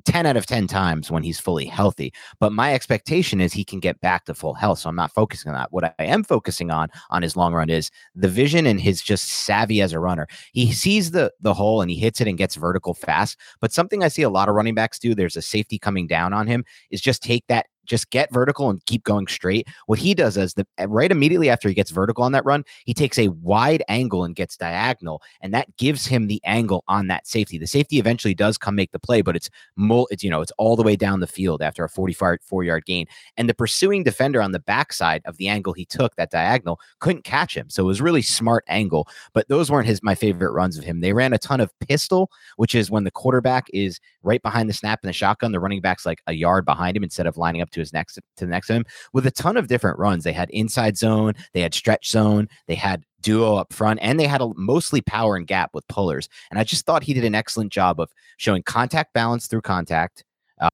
[0.06, 2.14] 10 out of 10 times when he's fully healthy.
[2.40, 4.80] But my expectation is he can get back to full health.
[4.80, 5.72] So I'm not focusing on that.
[5.72, 9.28] What I am focusing on on his long run is the vision and his just
[9.28, 10.28] savvy as a runner.
[10.54, 13.38] He sees the the hole and he hits it and gets vertical fast.
[13.60, 16.34] But something I see a lot of running backs do, there's a safety coming down
[16.34, 19.68] on him, is just take that just get vertical and keep going straight.
[19.86, 22.64] What he does is the eh, right immediately after he gets vertical on that run,
[22.86, 27.08] he takes a wide angle and gets diagonal, and that gives him the angle on
[27.08, 27.58] that safety.
[27.58, 30.54] The safety eventually does come make the play, but it's mul- it's you know it's
[30.58, 34.04] all the way down the field after a 44 four yard gain, and the pursuing
[34.04, 37.70] defender on the backside of the angle he took that diagonal couldn't catch him.
[37.70, 41.02] So it was really smart angle, but those weren't his my favorite runs of him.
[41.02, 44.74] They ran a ton of pistol, which is when the quarterback is right behind the
[44.74, 47.62] snap in the shotgun, the running back's like a yard behind him instead of lining
[47.62, 50.24] up to his next to the next to him with a ton of different runs.
[50.24, 54.28] They had inside zone, they had stretch zone, they had duo up front, and they
[54.28, 56.30] had a mostly power and gap with pullers.
[56.50, 60.24] And I just thought he did an excellent job of showing contact balance through contact.
[60.60, 60.70] Uh,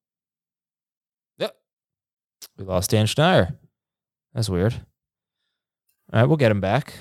[1.37, 1.55] yep.
[2.57, 3.55] We lost Dan Schneier.
[4.33, 4.73] That's weird.
[6.13, 6.93] All right, we'll get him back.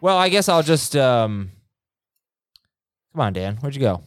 [0.00, 1.50] Well, I guess I'll just um
[3.14, 3.56] Come on, Dan.
[3.58, 4.02] Where'd you go?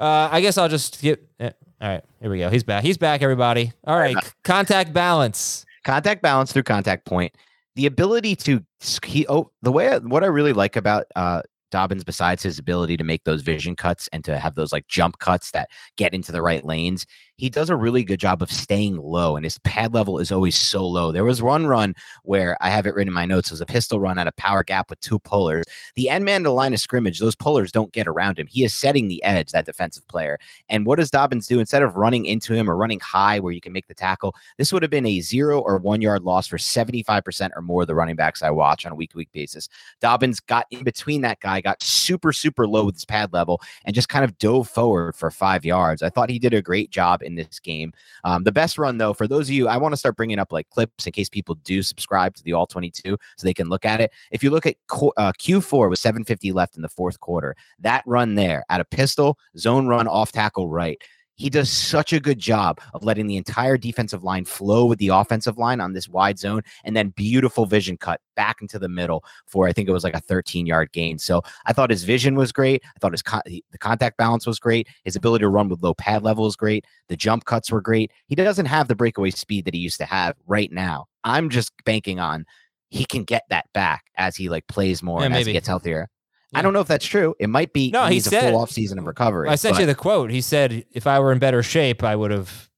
[0.00, 1.22] Uh, I guess I'll just get.
[1.38, 2.50] Eh, all right, here we go.
[2.50, 2.82] He's back.
[2.82, 3.72] He's back, everybody.
[3.84, 5.64] All right, contact balance.
[5.84, 7.34] Contact balance through contact point.
[7.76, 8.64] The ability to
[9.04, 13.04] he oh the way what I really like about uh Dobbins, besides his ability to
[13.04, 16.42] make those vision cuts and to have those like jump cuts that get into the
[16.42, 17.06] right lanes,
[17.38, 20.56] he does a really good job of staying low and his pad level is always
[20.56, 21.12] so low.
[21.12, 23.48] There was one run where I have it written in my notes.
[23.48, 25.64] It was a pistol run at a power gap with two pullers.
[25.94, 28.48] The end man to line of scrimmage, those pullers don't get around him.
[28.48, 30.38] He is setting the edge, that defensive player.
[30.68, 31.60] And what does Dobbins do?
[31.60, 34.72] Instead of running into him or running high where you can make the tackle, this
[34.72, 37.94] would have been a zero or one yard loss for 75% or more of the
[37.94, 39.68] running backs I watch on a week to week basis.
[40.00, 43.94] Dobbins got in between that guy, got super, super low with his pad level, and
[43.94, 46.02] just kind of dove forward for five yards.
[46.02, 47.92] I thought he did a great job in this game.
[48.24, 50.52] Um, the best run, though, for those of you, I want to start bringing up
[50.52, 53.84] like clips in case people do subscribe to the All 22 so they can look
[53.84, 54.12] at it.
[54.32, 58.34] If you look at uh, Q4 with 750 left in the fourth quarter, that run
[58.34, 61.00] there at a pistol, zone run off tackle right
[61.38, 65.08] he does such a good job of letting the entire defensive line flow with the
[65.08, 69.24] offensive line on this wide zone and then beautiful vision cut back into the middle
[69.46, 71.18] for I think it was like a 13 yard gain.
[71.18, 72.82] So I thought his vision was great.
[72.84, 74.88] I thought his con- the contact balance was great.
[75.04, 76.84] His ability to run with low pad level is great.
[77.08, 78.12] The jump cuts were great.
[78.26, 81.06] He doesn't have the breakaway speed that he used to have right now.
[81.24, 82.44] I'm just banking on
[82.90, 85.68] he can get that back as he like plays more Yeah, and as he gets
[85.68, 86.08] healthier.
[86.52, 86.60] Yeah.
[86.60, 87.34] I don't know if that's true.
[87.38, 87.90] It might be.
[87.90, 89.48] No, he needs a said- full off season of recovery.
[89.48, 90.30] I sent but- you the quote.
[90.30, 92.68] He said, "If I were in better shape, I would have,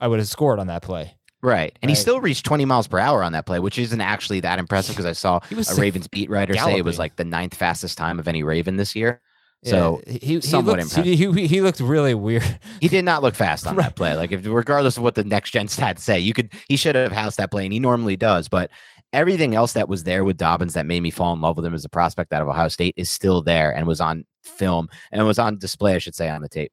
[0.00, 1.76] I would have scored on that play." Right.
[1.82, 4.60] And he still reached 20 miles per hour on that play, which isn't actually that
[4.60, 7.98] impressive because I saw a Ravens beat writer say it was like the ninth fastest
[7.98, 9.20] time of any Raven this year.
[9.64, 12.58] Yeah, So he he somewhat looked, he, he, he looked really weird.
[12.80, 13.84] he did not look fast on Right.
[13.86, 14.14] that play.
[14.16, 17.10] Like if regardless of what the next gen stats say, you could he should have
[17.12, 18.48] housed that play and he normally does.
[18.48, 18.70] But
[19.12, 21.74] everything else that was there with Dobbins that made me fall in love with him
[21.74, 25.24] as a prospect out of Ohio State is still there and was on film and
[25.26, 26.72] was on display, I should say, on the tape.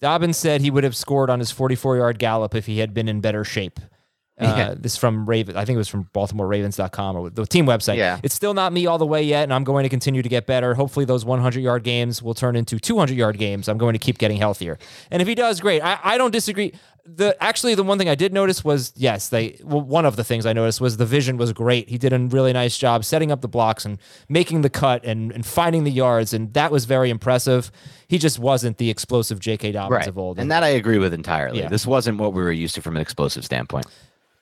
[0.00, 3.08] Dobbins said he would have scored on his 44 yard gallop if he had been
[3.08, 3.80] in better shape.
[4.36, 4.74] Uh, Yeah.
[4.76, 5.56] This from Raven.
[5.56, 7.98] I think it was from BaltimoreRavens.com or the team website.
[7.98, 8.18] Yeah.
[8.24, 10.44] It's still not me all the way yet, and I'm going to continue to get
[10.44, 10.74] better.
[10.74, 13.68] Hopefully, those 100 yard games will turn into 200 yard games.
[13.68, 14.76] I'm going to keep getting healthier.
[15.12, 15.82] And if he does, great.
[15.82, 16.72] I, I don't disagree.
[17.06, 19.58] The actually, the one thing I did notice was yes, they.
[19.62, 21.90] Well, one of the things I noticed was the vision was great.
[21.90, 23.98] He did a really nice job setting up the blocks and
[24.30, 27.70] making the cut and and finding the yards, and that was very impressive.
[28.08, 29.72] He just wasn't the explosive J.K.
[29.72, 30.06] Dobbins Right.
[30.08, 30.38] of old.
[30.38, 31.58] And that I agree with entirely.
[31.60, 31.68] Yeah.
[31.68, 33.84] This wasn't what we were used to from an explosive standpoint.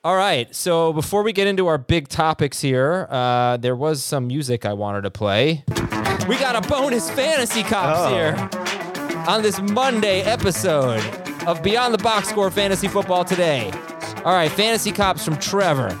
[0.05, 0.53] All right.
[0.55, 4.73] So before we get into our big topics here, uh, there was some music I
[4.73, 5.63] wanted to play.
[6.29, 8.13] We got a bonus fantasy cops Oh.
[8.13, 8.49] here
[9.27, 11.01] on this Monday episode
[11.47, 13.71] of Beyond the Box Score Fantasy Football today.
[14.23, 15.97] All right, fantasy cops from Trevor.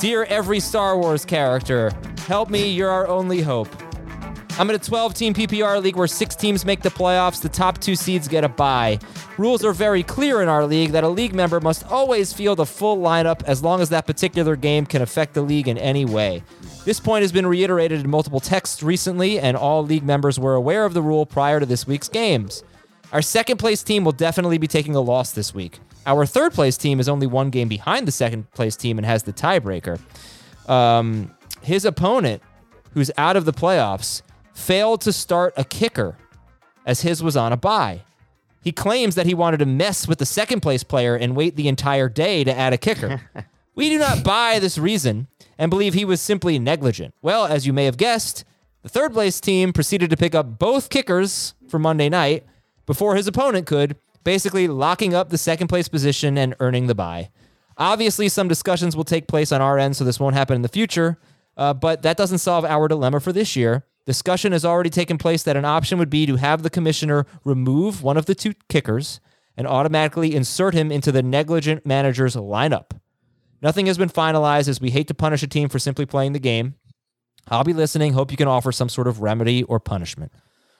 [0.00, 1.90] Dear every Star Wars character,
[2.26, 3.68] help me, you're our only hope.
[4.56, 7.42] I'm in a 12 team PPR league where six teams make the playoffs.
[7.42, 9.00] The top two seeds get a bye.
[9.36, 12.66] Rules are very clear in our league that a league member must always field a
[12.66, 16.44] full lineup as long as that particular game can affect the league in any way.
[16.84, 20.84] This point has been reiterated in multiple texts recently, and all league members were aware
[20.84, 22.62] of the rule prior to this week's games.
[23.14, 25.78] Our second place team will definitely be taking a loss this week.
[26.04, 29.22] Our third place team is only one game behind the second place team and has
[29.22, 30.00] the tiebreaker.
[30.68, 32.42] Um, his opponent,
[32.92, 34.22] who's out of the playoffs,
[34.52, 36.16] failed to start a kicker
[36.84, 38.00] as his was on a bye.
[38.64, 41.68] He claims that he wanted to mess with the second place player and wait the
[41.68, 43.20] entire day to add a kicker.
[43.76, 47.14] we do not buy this reason and believe he was simply negligent.
[47.22, 48.44] Well, as you may have guessed,
[48.82, 52.44] the third place team proceeded to pick up both kickers for Monday night
[52.86, 57.30] before his opponent could, basically locking up the second place position and earning the bye.
[57.76, 60.68] Obviously, some discussions will take place on our end, so this won't happen in the
[60.68, 61.18] future,
[61.56, 63.84] uh, but that doesn't solve our dilemma for this year.
[64.06, 68.02] Discussion has already taken place that an option would be to have the commissioner remove
[68.02, 69.20] one of the two kickers
[69.56, 72.90] and automatically insert him into the negligent manager's lineup.
[73.62, 76.38] Nothing has been finalized as we hate to punish a team for simply playing the
[76.38, 76.74] game.
[77.48, 78.12] I'll be listening.
[78.12, 80.32] Hope you can offer some sort of remedy or punishment.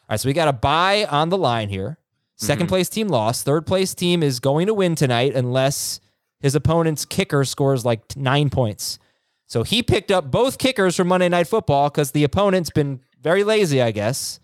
[0.07, 1.99] All right, so we got a bye on the line here.
[2.39, 3.45] 2nd place team lost.
[3.45, 6.01] Third place team is going to win tonight unless
[6.41, 8.99] his opponent's kicker scores like nine points.
[9.47, 13.45] So he picked up both kickers for Monday Night Football because the opponent's been very
[13.45, 14.41] lazy, I guess.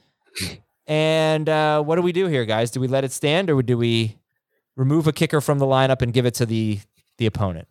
[0.87, 2.71] And uh, what do we do here, guys?
[2.71, 4.17] Do we let it stand or do we
[4.77, 6.81] remove a kicker from the lineup and give it to the
[7.19, 7.69] the opponent?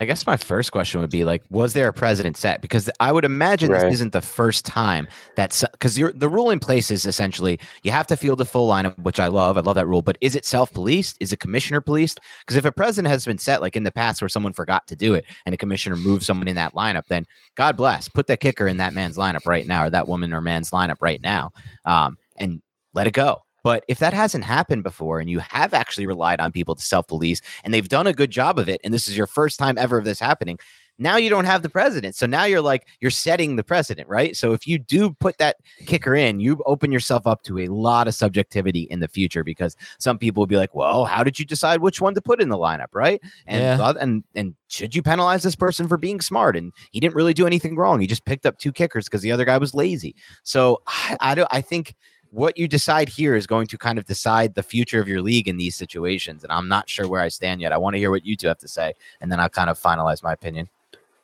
[0.00, 2.60] I guess my first question would be like, was there a precedent set?
[2.62, 3.84] Because I would imagine Right.
[3.84, 8.06] this isn't the first time that's because the rule in place is essentially you have
[8.08, 9.56] to field a full lineup, which I love.
[9.58, 10.02] I love that rule.
[10.02, 11.16] But is it self policed?
[11.20, 12.20] Is it commissioner policed?
[12.40, 14.96] Because if a precedent has been set, like in the past where someone forgot to
[14.96, 18.40] do it and a commissioner moved someone in that lineup, then God bless, put that
[18.40, 21.50] kicker in that man's lineup right now, or that woman or man's lineup right now,
[21.84, 22.62] um, and
[22.94, 23.42] let it go.
[23.62, 27.06] But if that hasn't happened before and you have actually relied on people to self
[27.06, 29.76] police and they've done a good job of it, and this is your first time
[29.78, 30.58] ever of this happening,
[30.98, 32.16] now you don't have the president.
[32.16, 34.36] So now you're like, you're setting the precedent, right?
[34.36, 38.08] So if you do put that kicker in, you open yourself up to a lot
[38.08, 41.44] of subjectivity in the future because some people will be like, well, how did you
[41.44, 43.20] decide which one to put in the lineup, right?
[43.46, 43.92] And Yeah.
[44.00, 46.56] and and should you penalize this person for being smart?
[46.56, 48.00] And he didn't really do anything wrong.
[48.00, 50.16] He just picked up two kickers because the other guy was lazy.
[50.42, 51.94] So I, I don't I think
[52.30, 55.48] what you decide here is going to kind of decide the future of your league
[55.48, 56.42] in these situations.
[56.42, 57.72] And I'm not sure where I stand yet.
[57.72, 59.78] I want to hear what you two have to say, and then I'll kind of
[59.78, 60.68] finalize my opinion.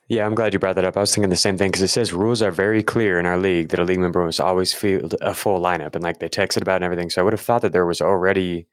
[0.09, 0.97] Yeah, I'm glad you brought that up.
[0.97, 3.39] I was thinking the same thing because it says rules are very clear in our
[3.39, 6.61] league that a league member must always field a full lineup, and like they texted
[6.63, 7.09] about and everything.
[7.11, 8.67] So I would have thought that there was already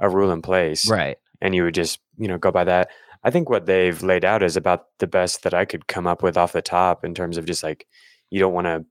[0.00, 1.18] a rule in place, Right.
[1.40, 2.88] and you would just you know go by that.
[3.24, 6.22] I think what they've laid out is about the best that I could come up
[6.22, 7.86] with off the top in terms of just like
[8.30, 8.84] you don't want to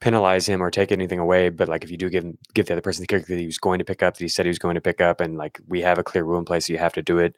[0.00, 2.74] penalize him or take anything away, but like if you do give him, give the
[2.74, 4.50] other person the kicker that he was going to pick up, that he said he
[4.50, 6.72] was going to pick up, and like we have a clear rule in place, so
[6.72, 7.34] you have to do it.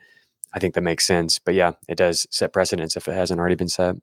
[0.53, 1.39] I think that makes sense.
[1.39, 3.97] But yeah, it does set precedence if it hasn't already been set.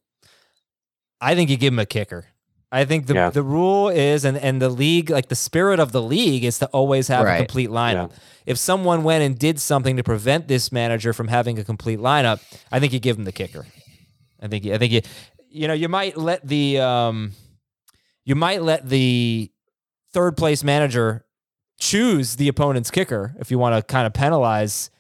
[1.20, 2.26] I think you give him a kicker.
[2.72, 3.30] I think the, Yeah.
[3.30, 6.66] the rule is, and, and the league, like the spirit of the league is to
[6.68, 7.36] always have Right.
[7.36, 8.12] a complete lineup.
[8.46, 12.42] If someone went and did something to prevent this manager from having a complete lineup,
[12.72, 13.66] I think you give him the kicker.
[14.42, 15.02] I think, you- I think you,
[15.50, 17.32] you know, you might let the, um,
[18.28, 19.50] you might let the
[20.12, 21.26] third place manager
[21.80, 24.92] choose the opponent's kicker if you want to kind of penalize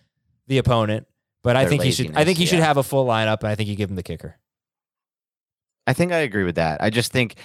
[0.47, 1.07] the opponent.
[1.43, 3.49] But I think you should, I laziness, think you should have a full lineup, and
[3.49, 4.37] I think you give him the kicker.
[5.85, 6.81] I think I agree with that.
[6.81, 7.35] I just think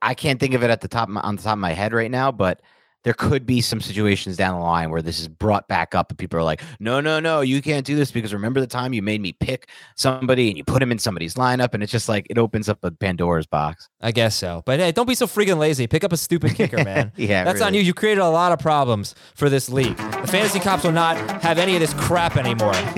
[0.00, 1.92] I can't think of it at the top my, on the top of my head
[1.92, 2.62] right now, but
[3.04, 6.18] there could be some situations down the line where this is brought back up and
[6.18, 9.02] people are like, no, no, no, you can't do this because remember the time you
[9.02, 12.26] made me pick somebody and you put him in somebody's lineup and it's just like
[12.30, 13.88] it opens up a Pandora's box.
[14.00, 14.62] I guess so.
[14.64, 15.86] But hey, don't be so freaking lazy.
[15.86, 17.12] Pick up a stupid kicker, man.
[17.16, 17.80] Yeah, That's on you.
[17.80, 19.96] You created a lot of problems for this league.
[19.96, 22.72] The fantasy cops will not have any of this crap anymore.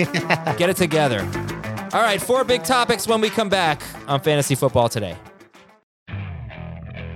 [0.57, 1.21] Get it together.
[1.93, 5.17] All right, four big topics when we come back on fantasy football today.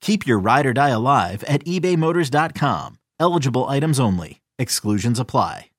[0.00, 2.98] Keep your ride or die alive at ebaymotors.com.
[3.18, 4.40] Eligible items only.
[4.58, 5.70] Exclusions apply.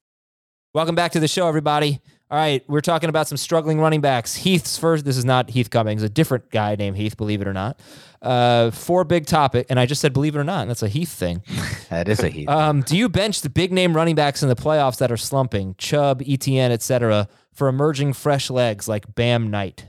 [0.74, 2.02] Welcome back to the show, everybody.
[2.30, 4.36] All right, we're talking about some struggling running backs.
[4.36, 5.06] Heath's first.
[5.06, 7.80] This is not Heath Cummings, a different guy named Heath, believe it or not.
[8.22, 10.62] Uh, four big topic, and I just said believe it or not.
[10.62, 11.42] And that's a Heath thing.
[11.90, 12.50] That is a Heath.
[12.50, 15.76] Um, do you bench the big name running backs in the playoffs that are slumping,
[15.78, 19.88] Chubb, ETN, etc., for emerging fresh legs like Bam Knight?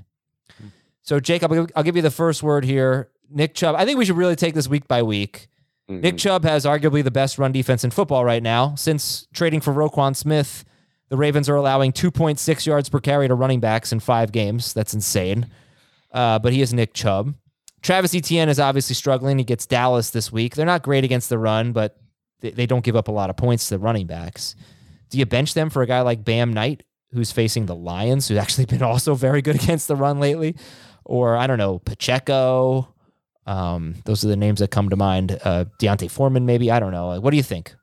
[1.03, 3.11] So, Jacob, I'll I'll give you the first word here.
[3.31, 3.77] Nick Chubb.
[3.77, 5.49] I think we should really take this week by week.
[5.91, 8.75] Nick Chubb has arguably the best run defense in football right now.
[8.75, 10.67] Since trading for Roquan Smith,
[11.09, 14.75] the Ravens are allowing 2.6 yards per carry to running backs in five games.
[14.75, 15.47] That's insane.
[16.13, 17.35] Uh, but he is Nick Chubb.
[17.81, 19.39] Travis Etienne is obviously struggling.
[19.39, 20.55] He gets Dallas this week.
[20.57, 21.97] They're not great against the run, but
[22.41, 24.57] they, they don't give up a lot of points to the running backs.
[25.09, 28.37] Do you bench them for a guy like Bam Knight, who's facing the Lions, who's
[28.37, 30.55] actually been also very good against the run lately?
[31.05, 32.95] Or I don't know, Pacheco.
[33.49, 35.39] Um, those are the names that come to mind.
[35.43, 36.71] Uh, D'Onta Foreman, maybe.
[36.71, 37.19] I don't know.
[37.19, 37.75] What do you think?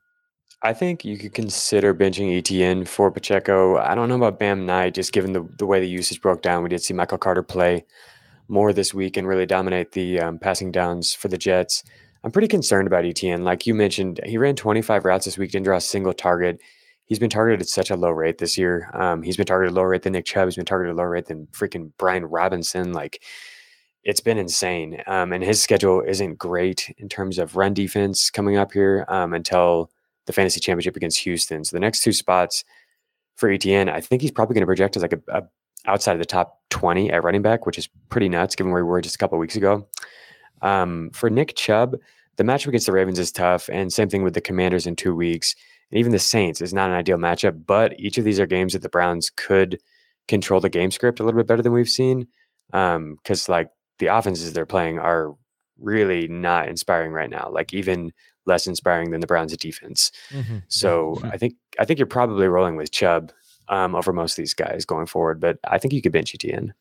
[0.62, 3.78] I think you could consider benching ETN for Pacheco.
[3.78, 6.64] I don't know about Bam Knight, just given the, the way the usage broke down.
[6.64, 7.84] We did see Michael Carter play
[8.48, 11.84] more this week and really dominate the um, passing downs for the Jets.
[12.24, 13.44] I'm pretty concerned about ETN.
[13.44, 16.60] Like you mentioned, he ran 25 routes this week, didn't draw a single target.
[17.06, 18.90] He's been targeted at such a low rate this year.
[18.94, 20.48] Um, he's been targeted lower rate than Nick Chubb.
[20.48, 22.94] He's been targeted lower rate than freaking Brian Robinson.
[22.94, 23.22] Like,
[24.06, 25.02] it's been insane.
[25.08, 29.34] Um, and his schedule isn't great in terms of run defense coming up here um,
[29.34, 29.92] until
[30.28, 31.64] the fantasy championship against Houston.
[31.64, 32.64] So the next two spots
[33.36, 35.44] for ETN, I think he's probably going to project as like a, a
[35.88, 38.90] outside of the top 20 at running back, which is pretty nuts given where we
[38.90, 39.88] were just a couple weeks ago.
[40.62, 41.96] Um, for Nick Chubb,
[42.38, 45.16] the matchup against the Ravens is tough, and same thing with the Commanders in two
[45.16, 45.56] weeks.
[45.92, 48.74] And even the Saints is not an ideal matchup, but each of these are games
[48.74, 49.80] that the Browns could
[50.28, 52.28] control the game script a little bit better than we've seen.
[52.72, 53.70] Because like
[54.00, 55.34] the offenses they're playing are
[55.80, 57.50] really not inspiring right now.
[57.52, 58.12] Like even
[58.46, 60.12] less inspiring than the Browns' defense.
[60.68, 63.32] So I think I think you're probably rolling with Chubb
[63.70, 65.40] um, over most of these guys going forward.
[65.40, 66.72] But I think you could bench ETN.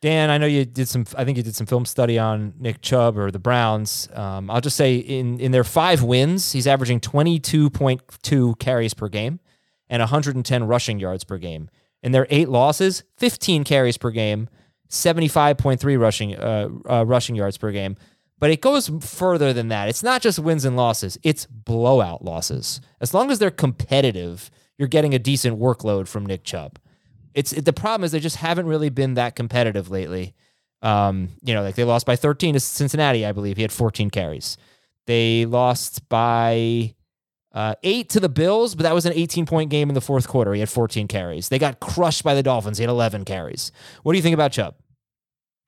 [0.00, 1.06] Dan, I know you did some.
[1.16, 4.08] I think you did some film study on Nick Chubb or the Browns.
[4.12, 8.54] Um, I'll just say in in their five wins, he's averaging twenty two point two
[8.56, 9.40] carries per game
[9.88, 11.70] and one hundred and ten rushing yards per game.
[12.02, 14.48] In their eight losses, fifteen carries per game,
[14.88, 17.96] seventy five point three rushing uh, uh, rushing yards per game.
[18.38, 19.88] But it goes further than that.
[19.88, 22.80] It's not just wins and losses; it's blowout losses.
[23.00, 26.78] As long as they're competitive, you're getting a decent workload from Nick Chubb
[27.34, 30.34] it's it, the problem is they just haven't really been that competitive lately.
[30.82, 33.56] Um, you know, like they lost by 13 to Cincinnati, I believe.
[33.56, 34.56] He had 14 carries.
[35.06, 36.94] They lost by
[37.54, 40.28] uh, eight to the Bills, but that was an 18 point game in the fourth
[40.28, 40.52] quarter.
[40.52, 41.48] He had 14 carries.
[41.48, 42.78] They got crushed by the Dolphins.
[42.78, 43.72] He had 11 carries.
[44.02, 44.74] What do you think about Chubb?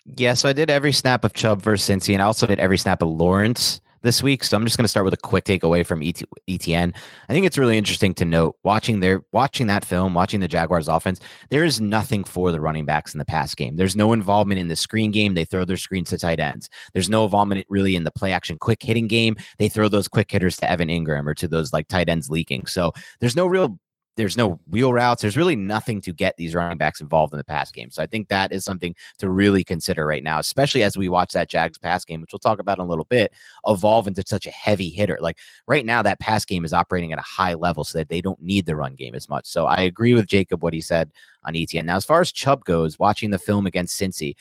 [0.04, 2.78] Yeah, so I did every snap of Chubb versus Cincy, and I also did every
[2.78, 4.44] snap of Lawrence this week.
[4.44, 6.94] So I'm just going to start with a quick takeaway from ET, ETN.
[7.28, 10.88] I think it's really interesting to note watching their watching that film, watching the Jaguars
[10.88, 11.20] offense.
[11.50, 13.76] There is nothing for the running backs in the pass game.
[13.76, 15.34] There's no involvement in the screen game.
[15.34, 16.70] They throw their screens to tight ends.
[16.94, 19.36] There's no involvement really in the play action quick hitting game.
[19.58, 22.66] They throw those quick hitters to Evan Engram or to those like tight ends leaking.
[22.66, 23.78] So there's no real
[24.16, 25.22] there's no wheel routes.
[25.22, 27.90] There's really nothing to get these running backs involved in the pass game.
[27.90, 31.32] So I think that is something to really consider right now, especially as we watch
[31.32, 33.32] that Jags pass game, which we'll talk about in a little bit,
[33.66, 35.18] evolve into such a heavy hitter.
[35.20, 38.20] Like right now, that pass game is operating at a high level so that they
[38.20, 39.46] don't need the run game as much.
[39.46, 41.10] So I agree with Jacob what he said
[41.44, 41.84] on ETN.
[41.84, 44.34] Now, as far as Chubb goes, watching the film against Cincy,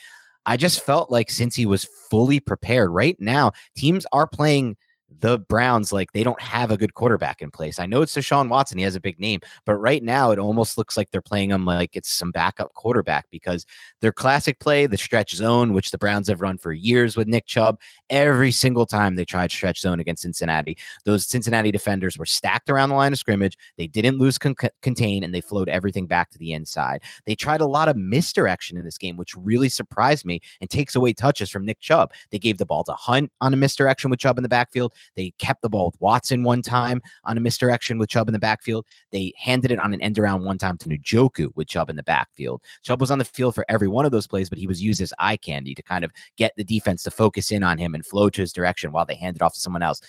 [0.46, 2.90] I just felt like Cincy was fully prepared.
[2.90, 4.76] Right now, teams are playing
[5.08, 7.78] the Browns like they don't have a good quarterback in place.
[7.78, 10.76] I know it's Deshaun Watson, he has a big name, but right now it almost
[10.76, 13.64] looks like they're playing him like it's some backup quarterback because
[14.00, 17.46] their classic play, the stretch zone, which the Browns have run for years with Nick
[17.46, 17.78] Chubb,
[18.10, 22.88] every single time they tried stretch zone against Cincinnati, those Cincinnati defenders were stacked around
[22.88, 23.56] the line of scrimmage.
[23.78, 27.02] They didn't lose con- contain and they flowed everything back to the inside.
[27.26, 30.94] They tried a lot of misdirection in this game, which really surprised me and takes
[30.94, 32.12] away touches from Nick Chubb.
[32.30, 34.92] They gave the ball to Hunt on a misdirection with Chubb in the backfield.
[35.14, 38.38] They kept the ball with Watson one time on a misdirection with Chubb in the
[38.38, 38.86] backfield.
[39.12, 42.02] They handed it on an end around one time to Njoku with Chubb in the
[42.02, 42.62] backfield.
[42.82, 45.00] Chubb was on the field for every one of those plays, but he was used
[45.00, 48.04] as eye candy to kind of get the defense to focus in on him and
[48.04, 50.00] flow to his direction while they handed off to someone else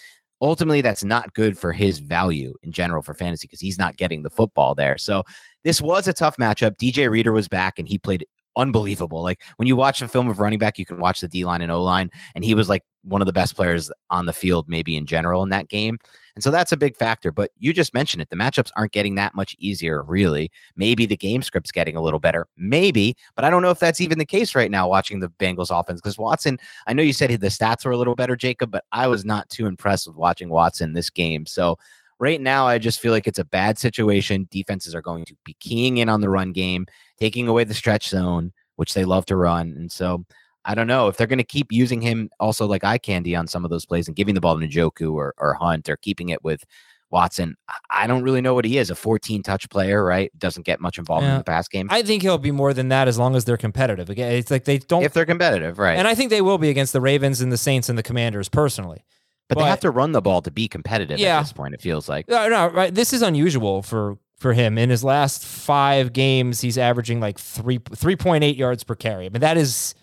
[0.41, 4.23] ultimately that's not good for his value in general for fantasy because he's not getting
[4.23, 4.97] the football there.
[4.97, 5.23] So
[5.63, 6.77] this was a tough matchup.
[6.77, 8.25] DJ Reader was back and he played
[8.57, 9.23] unbelievable.
[9.23, 11.61] Like when you watch a film of running back, you can watch the D line
[11.61, 14.67] and O line, and he was like one of the best players on the field,
[14.67, 15.97] maybe in general in that game.
[16.35, 17.31] And so that's a big factor.
[17.31, 18.29] But you just mentioned it.
[18.29, 20.51] The matchups aren't getting that much easier, really.
[20.75, 22.47] Maybe the game script's getting a little better.
[22.57, 25.71] Maybe, but I don't know if that's even the case right now watching the Bengals
[25.71, 26.01] offense.
[26.01, 29.07] Because Watson, I know you said the stats were a little better, Jacob, but I
[29.07, 31.45] was not too impressed with watching Watson this game.
[31.45, 31.77] So
[32.19, 34.47] right now, I just feel like it's a bad situation.
[34.51, 36.85] Defenses are going to be keying in on the run game,
[37.19, 39.73] taking away the stretch zone, which they love to run.
[39.77, 40.25] And so
[40.65, 43.47] I don't know if they're going to keep using him also like eye candy on
[43.47, 46.29] some of those plays and giving the ball to Njoku or, or Hunt or keeping
[46.29, 46.63] it with
[47.09, 47.55] Watson.
[47.89, 48.89] I don't really know what he is.
[48.89, 50.29] A 14 touch player, right?
[50.37, 51.33] Doesn't get much involved Yeah.
[51.33, 51.87] in the pass game.
[51.89, 54.09] I think he'll be more than that as long as they're competitive.
[54.09, 55.03] Again, it's like they don't.
[55.03, 55.97] if they're competitive, right?
[55.97, 58.49] and I think they will be against the Ravens and the Saints and the Commanders
[58.49, 59.05] personally.
[59.47, 61.37] but, they have to run the ball to be competitive Yeah.
[61.37, 62.27] at this point, it feels like.
[62.27, 62.93] No, no, right.
[62.93, 64.77] This is unusual for for him.
[64.77, 69.25] In his last five games, he's averaging like three three point eight yards per carry.
[69.25, 69.95] I mean, that is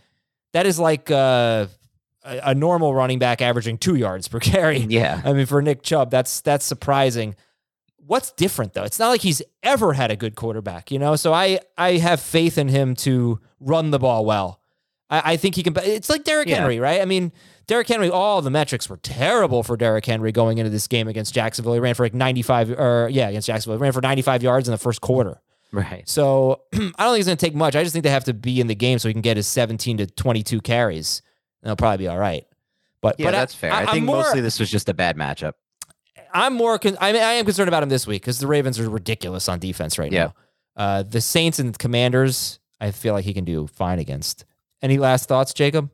[0.53, 1.67] that is like uh,
[2.25, 4.79] a, a normal running back averaging two yards per carry.
[4.79, 5.21] Yeah.
[5.25, 7.37] I mean, for Nick Chubb, that's that's surprising.
[8.07, 8.83] What's different though?
[8.85, 11.17] It's not like he's ever had a good quarterback, you know.
[11.17, 14.61] So I I have faith in him to run the ball well.
[15.09, 15.75] I, I think he can.
[15.79, 16.57] It's like Derrick Yeah.
[16.57, 17.01] Henry, right?
[17.01, 17.33] I mean,
[17.67, 18.11] Derrick Henry.
[18.11, 21.75] All the metrics were terrible for Derrick Henry going into this game against Jacksonville.
[21.75, 24.43] He ran for like ninety five, or yeah, against Jacksonville, he ran for ninety five
[24.43, 25.41] yards in the first quarter.
[25.73, 26.09] Right.
[26.09, 27.75] So I don't think it's going to take much.
[27.75, 29.47] I just think they have to be in the game so he can get his
[29.47, 31.23] seventeen to twenty two carries.
[31.63, 32.45] And they'll probably be all right.
[33.01, 33.73] But Yeah, but that's fair.
[33.73, 35.53] I, I'm think more- mostly this was just a bad matchup.
[36.33, 36.79] I'm more.
[36.79, 39.49] Con- I mean, I am concerned about him this week because the Ravens are ridiculous
[39.49, 40.25] on defense right Yeah.
[40.25, 40.35] now.
[40.77, 44.45] Uh, the Saints and Commanders, I feel like he can do fine against.
[44.83, 45.91] Any last thoughts, Jacob?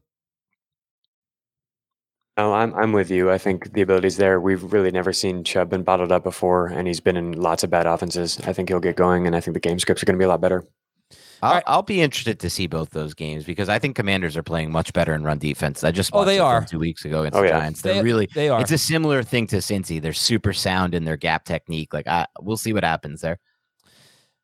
[2.40, 3.30] No, I'm I'm with you.
[3.30, 4.40] I think the ability's there.
[4.40, 7.68] We've really never seen Chubb been bottled up before, and he's been in lots of
[7.68, 8.40] bad offenses.
[8.46, 10.24] I think he'll get going, and I think the game scripts are going to be
[10.24, 10.64] a lot better.
[11.42, 11.62] I'll, right.
[11.66, 14.92] I'll be interested to see both those games because I think Commanders are playing much
[14.94, 15.84] better in run defense.
[15.84, 16.64] I just Oh, they are.
[16.64, 17.58] two weeks ago against Oh, the yeah.
[17.60, 17.82] Giants.
[17.82, 18.60] They're They- really they are.
[18.62, 20.00] It's a similar thing to Cincy.
[20.00, 21.92] They're super sound in their gap technique.
[21.92, 23.38] Like I, we'll see what happens there.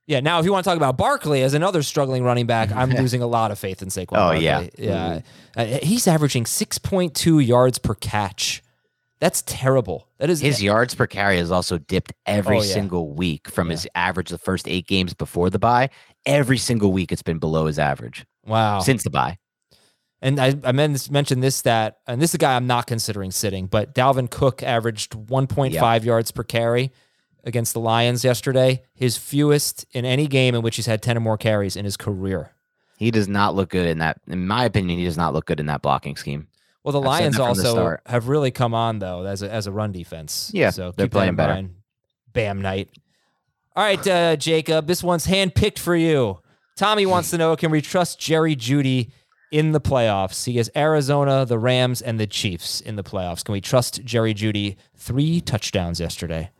[0.06, 0.20] Yeah.
[0.20, 3.22] Now, if you want to talk about Barkley as another struggling running back, I'm losing
[3.22, 4.12] a lot of faith in Saquon.
[4.12, 4.44] Oh, Barkley.
[4.44, 4.66] yeah.
[4.78, 5.20] yeah.
[5.56, 8.62] Uh, he's averaging 6.2 yards per catch.
[9.18, 10.06] That's terrible.
[10.18, 12.72] That is His yards per carry has also dipped every Oh, yeah.
[12.74, 13.72] single week from Yeah.
[13.72, 15.88] his average the first eight games before the bye.
[16.26, 18.80] Every single week it's been below his average wow.
[18.80, 19.38] since the bye.
[20.22, 23.66] And I, I mentioned this stat, and this is a guy I'm not considering sitting,
[23.66, 26.90] but Dalvin Cook averaged 1.5 yards per carry
[27.46, 31.20] against the Lions yesterday, his fewest in any game in which he's had 10 or
[31.20, 32.50] more carries in his career.
[32.98, 34.20] He does not look good in that.
[34.26, 36.48] In my opinion, he does not look good in that blocking scheme.
[36.82, 39.66] Well, the I've Lions from the also have really come on though as a, as
[39.66, 40.50] a run defense.
[40.54, 41.54] Yeah, so they're playing in better.
[41.54, 41.74] mind.
[42.32, 42.90] Bam Knight.
[43.74, 46.38] All right, uh, Jacob, this one's handpicked for you.
[46.76, 49.10] Tommy wants to know: Can we trust Jerry Jeudy
[49.50, 50.46] in the playoffs?
[50.46, 53.44] He has Arizona, the Rams, and the Chiefs in the playoffs.
[53.44, 54.76] Can we trust Jerry Jeudy?
[54.94, 56.50] Three touchdowns yesterday.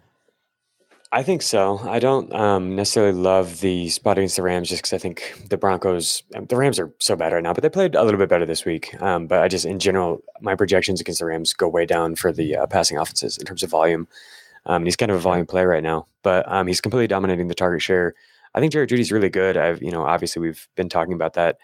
[1.13, 1.79] I think so.
[1.79, 5.57] I don't um, necessarily love the spot against the Rams just because I think the
[5.57, 8.29] Broncos, um, the Rams are so bad right now, but they played a little bit
[8.29, 9.01] better this week.
[9.01, 12.33] Um, but I just, in general, my projections against the Rams go way down for
[12.33, 14.09] the uh, passing offenses in terms of volume.
[14.67, 17.55] Um, he's kind of a volume player right now, but um, he's completely dominating the
[17.55, 18.15] target share.
[18.55, 19.57] I think Jared Jeudy's really good.
[19.57, 21.59] I've, you know, obviously we've been talking about that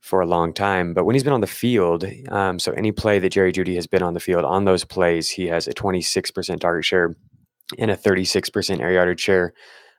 [0.00, 3.18] for a long time, but when he's been on the field, um, so any play
[3.18, 6.60] that Jerry Jeudy has been on the field, on those plays, he has a 26%
[6.60, 7.16] target share
[7.78, 9.52] and a 36% air yardage share.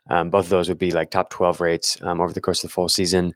[0.09, 2.69] Um, both of those would be like top 12 rates um, over the course of
[2.69, 3.35] the full season.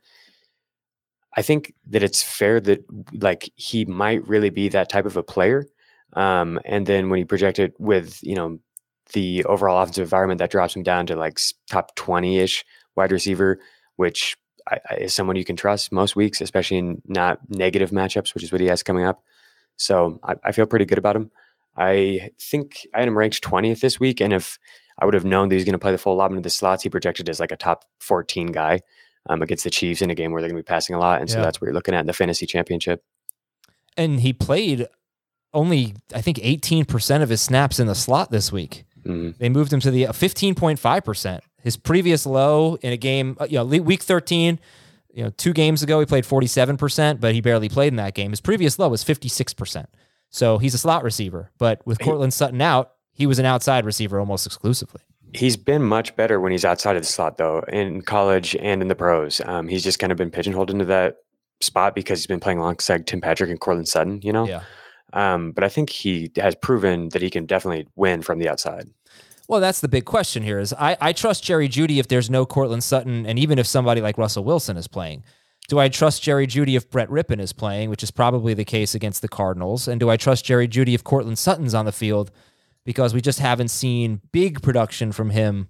[1.36, 2.84] I think that it's fair that
[3.22, 5.68] like he might really be that type of a player.
[6.14, 8.60] Um, and then when he projected with, you know,
[9.14, 12.64] the overall offensive environment, that drops him down to like top 20 ish
[12.96, 13.60] wide receiver,
[13.96, 14.38] which
[14.70, 18.44] I, I, is someone you can trust most weeks, especially in not negative matchups, which
[18.44, 19.24] is what he has coming up.
[19.78, 21.32] So I, I feel pretty good about him.
[21.76, 24.22] I think I had him ranked 20th this week.
[24.22, 24.60] And if
[25.00, 26.50] I would have known that he was going to play the full allotment of the
[26.50, 28.82] slots, he projected as like a top 14 guy
[29.30, 31.22] um, against the Chiefs in a game where they're going to be passing a lot.
[31.22, 33.04] And so that's what you're looking at in the fantasy championship.
[33.98, 34.88] And he played
[35.54, 38.86] only, I think, 18% of his snaps in the slot this week.
[39.06, 39.38] Mhm.
[39.38, 41.42] They moved him to the 15.5%.
[41.62, 44.60] His previous low in a game, uh, you know, week 13,
[45.14, 48.32] you know, two games ago, he played 47%, but he barely played in that game.
[48.32, 49.86] His previous low was 56%.
[50.34, 51.52] So he's a slot receiver.
[51.60, 55.02] But with Courtland Sutton out, he was an outside receiver almost exclusively.
[55.32, 58.88] He's been much better when he's outside of the slot, though, in college and in
[58.88, 59.42] the pros.
[59.46, 61.18] Um, he's just kind of been pigeonholed into that
[61.62, 64.48] spot because he's been playing alongside Tim Patrick and Courtland Sutton, you know?
[64.48, 64.64] Yeah.
[65.14, 68.90] Um, but I think he has proven that he can definitely win from the outside.
[69.48, 70.58] Well, that's the big question here.
[70.58, 74.02] Is I, I trust Jerry Jeudy if there's no Courtland Sutton, and even if somebody
[74.02, 75.24] like Russell Wilson is playing.
[75.70, 78.94] Do I trust Jerry Jeudy if Brett Rypien is playing, which is probably the case
[78.96, 79.88] against the Cardinals?
[79.88, 82.32] And do I trust Jerry Jeudy if Courtland Sutton's on the field?
[82.86, 85.70] Because we just haven't seen big production from him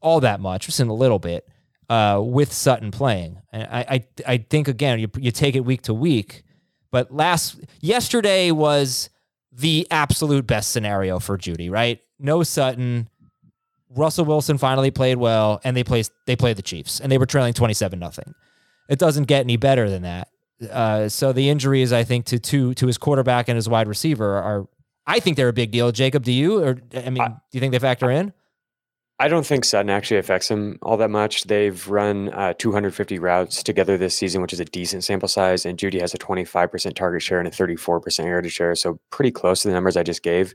[0.00, 1.48] all that much, just in a little bit,
[1.88, 3.40] uh, with Sutton playing.
[3.52, 6.44] And I, I, I think again, you, you take it week to week.
[6.92, 9.10] But last yesterday was
[9.50, 12.00] the absolute best scenario for Jeudy, right?
[12.20, 13.08] No Sutton.
[13.90, 17.26] Russell Wilson finally played well, and they played they played the Chiefs, and they were
[17.26, 18.34] trailing twenty seven nothing.
[18.88, 20.28] It doesn't get any better than that.
[20.70, 24.36] Uh, so the injuries, I think, to two to his quarterback and his wide receiver
[24.36, 24.66] are,
[25.06, 25.92] I think they're a big deal.
[25.92, 26.62] Jacob, do you?
[26.62, 28.32] Or I mean, I- do you think they factor in?
[29.18, 31.44] I don't think Sutton actually affects him all that much.
[31.44, 35.64] They've run uh, 250 routes together this season, which is a decent sample size.
[35.64, 38.74] And Jeudy has a 25% target share and a 34% yardage share.
[38.74, 40.52] So pretty close to the numbers I just gave.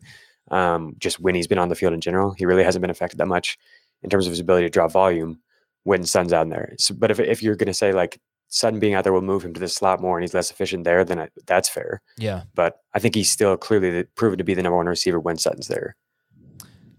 [0.51, 3.17] Um, just when he's been on the field in general, he really hasn't been affected
[3.17, 3.57] that much
[4.03, 5.39] in terms of his ability to draw volume
[5.84, 6.75] when Sutton's out there.
[6.77, 8.19] So, but if, if you're going to say like
[8.49, 10.84] Sutton being out there will move him to the slot more and he's less efficient
[10.84, 12.01] there, then I, that's fair.
[12.17, 12.43] Yeah.
[12.53, 15.38] But I think he's still clearly the, proven to be the number one receiver when
[15.38, 15.95] Sutton's there.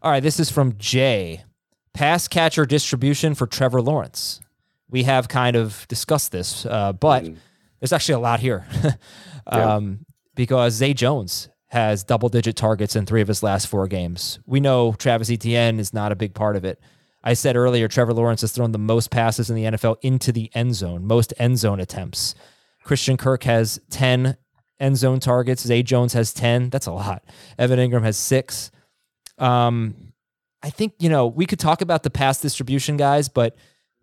[0.03, 1.45] All right, this is from Jay.
[1.95, 4.41] Pass catcher distribution for Trevor Lawrence.
[4.89, 7.37] We have kind of discussed this, uh, but Mm.
[7.81, 8.67] there's actually a lot here
[9.53, 9.75] Yeah.
[9.77, 10.05] um,
[10.35, 14.39] because Zay Jones has double digit targets in three of his last four games.
[14.47, 16.81] We know Travis Etienne is not a big part of it.
[17.25, 20.51] I said earlier, Trevor Lawrence has thrown the most passes in the NFL into the
[20.55, 22.35] end zone, most end zone attempts.
[22.83, 24.37] Christian Kirk has 10
[24.81, 25.63] end zone targets.
[25.63, 26.71] Zay Jones has 10.
[26.71, 27.23] That's a lot.
[27.59, 28.71] Evan Engram has six.
[29.39, 30.13] Um,
[30.63, 33.57] I think, you know, we could talk about the pass distribution guys, but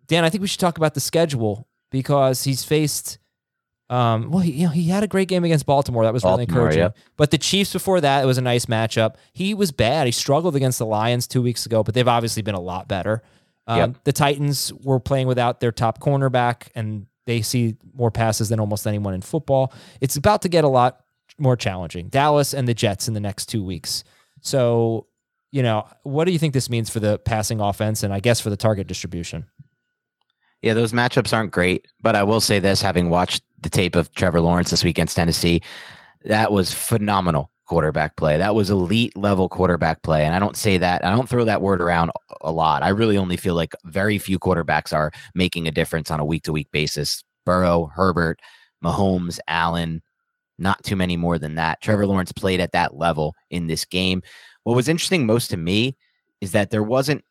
[0.06, 3.18] Dan, I think we should talk about the schedule because he's faced
[3.90, 6.04] um, well, he, you know, he had a great game against Baltimore.
[6.04, 6.82] That was really Baltimore, encouraging.
[6.82, 6.96] yep.
[7.16, 9.16] But the Chiefs before that, it was a nice matchup.
[9.32, 10.06] He was bad.
[10.06, 13.22] He struggled against the Lions two weeks ago, but they've obviously been a lot better.
[13.66, 14.04] Um, Yep.
[14.04, 18.86] The Titans were playing without their top cornerback, and they see more passes than almost
[18.86, 19.72] anyone in football.
[20.00, 21.00] It's about to get a lot
[21.38, 22.08] more challenging.
[22.08, 24.04] Dallas and the Jets in the next two weeks.
[24.40, 25.06] So,
[25.50, 28.40] you know, what do you think this means for the passing offense and I guess
[28.40, 29.46] for the target distribution?
[30.62, 34.12] Yeah, those matchups aren't great, but I will say this: having watched the tape of
[34.14, 35.62] Trevor Lawrence this week against Tennessee,
[36.24, 38.36] that was phenomenal quarterback play.
[38.36, 41.04] That was elite level quarterback play, and I don't say that.
[41.04, 42.82] I don't throw that word around a lot.
[42.82, 46.42] I really only feel like very few quarterbacks are making a difference on a week
[46.42, 47.22] to week basis.
[47.46, 48.40] Burrow, Herbert,
[48.84, 50.02] Mahomes, Allen,
[50.58, 51.80] not too many more than that.
[51.80, 54.22] Trevor Lawrence played at that level in this game.
[54.64, 55.96] What was interesting most to me
[56.40, 57.24] is that there wasn't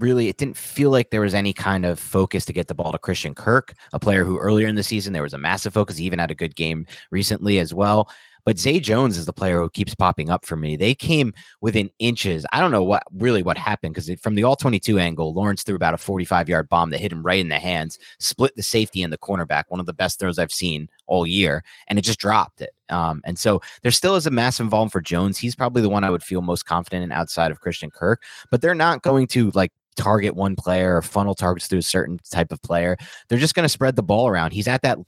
[0.00, 2.92] really, it didn't feel like there was any kind of focus to get the ball
[2.92, 5.96] to Christian Kirk, a player who earlier in the season there was a massive focus.
[5.96, 8.08] He even had a good game recently as well.
[8.44, 10.76] But Zay Jones is the player who keeps popping up for me.
[10.76, 12.46] They came within inches.
[12.52, 15.76] I don't know what really what happened because from the all 22 angle, Lawrence threw
[15.76, 19.02] about a 45 yard bomb that hit him right in the hands, split the safety
[19.02, 22.18] and the cornerback, one of the best throws I've seen all year, and it just
[22.18, 22.70] dropped it.
[22.88, 25.38] Um, and so there still is a massive volume for Jones.
[25.38, 28.60] He's probably the one I would feel most confident in outside of Christian Kirk, but
[28.62, 32.50] they're not going to like target one player or funnel targets through a certain type
[32.52, 32.96] of player.
[33.28, 34.52] They're just going to spread the ball around.
[34.52, 34.98] He's at that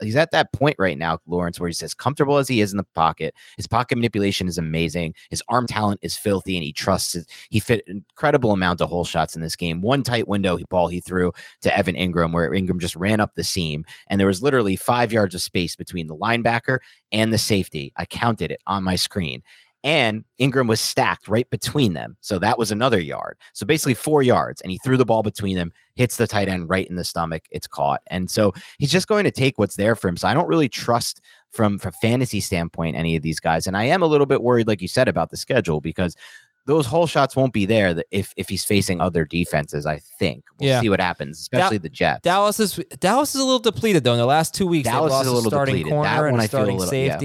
[0.00, 2.76] he's at that point right now, Lawrence, where he's as comfortable as he is in
[2.76, 3.34] the pocket.
[3.56, 5.14] His pocket manipulation is amazing.
[5.30, 7.26] His arm talent is filthy, and he trusts it.
[7.50, 9.80] He fit incredible amount of hole shots in this game.
[9.80, 11.32] One tight window he ball he threw
[11.62, 15.12] to Evan Engram, where Engram just ran up the seam, and there was literally five
[15.12, 16.78] yards of space between the linebacker
[17.12, 17.92] and the safety.
[17.96, 19.42] I counted it on my screen
[19.84, 22.16] and Engram was stacked right between them.
[22.20, 23.36] So that was another yard.
[23.52, 26.68] So basically four yards, and he threw the ball between them, hits the tight end
[26.70, 27.42] right in the stomach.
[27.50, 28.00] It's caught.
[28.06, 30.16] And so he's just going to take what's there for him.
[30.16, 31.20] So I don't really trust
[31.50, 33.66] from from fantasy standpoint any of these guys.
[33.66, 36.16] And I am a little bit worried, like you said, about the schedule because
[36.64, 39.84] those whole shots won't be there if if he's facing other defenses.
[39.84, 40.80] I think we'll Yeah.
[40.80, 42.22] see what happens, especially the Jets.
[42.22, 44.12] Dallas is Dallas is a little depleted though.
[44.12, 45.92] In the last two weeks, Dallas is a little starting depleted.
[45.92, 47.16] That corner and one a I feel a starting little- yeah.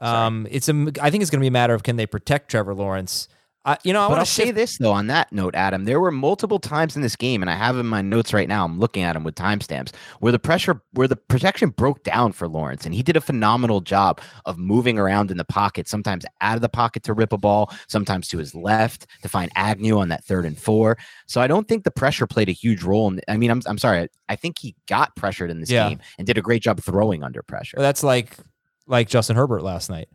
[0.00, 0.92] Um, it's a.
[1.00, 3.28] I think it's going to be a matter of can they protect Trevor Lawrence.
[3.62, 6.10] I, you know, I want to say this though on that note, Adam, there were
[6.10, 8.64] multiple times in this game, and I have in my notes right now.
[8.64, 12.48] I'm looking at them with timestamps where the pressure, where the protection broke down for
[12.48, 15.88] Lawrence, and he did a phenomenal job of moving around in the pocket.
[15.88, 19.50] Sometimes out of the pocket to rip a ball, sometimes to his left to find
[19.54, 20.96] Agnew on that third and four.
[21.26, 23.08] So I don't think the pressure played a huge role.
[23.12, 25.90] In, I mean, I'm I'm sorry, I, I think he got pressured in this Yeah.
[25.90, 27.76] game and did a great job throwing under pressure.
[27.76, 28.38] That's like
[28.86, 30.08] like Justin Herbert last night.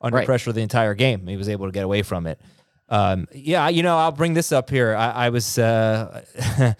[0.00, 0.26] under Right.
[0.26, 1.26] pressure the entire game.
[1.26, 2.40] He was able to get away from it.
[2.88, 4.94] Um, yeah, you know, I'll bring this up here.
[4.94, 6.22] I, I was, uh,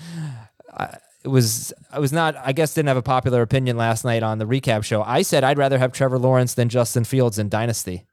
[0.73, 4.23] I, it was, I was not, I guess, didn't have a popular opinion last night
[4.23, 5.03] on the recap show.
[5.03, 8.07] I said I'd rather have Trevor Lawrence than Justin Fields in Dynasty.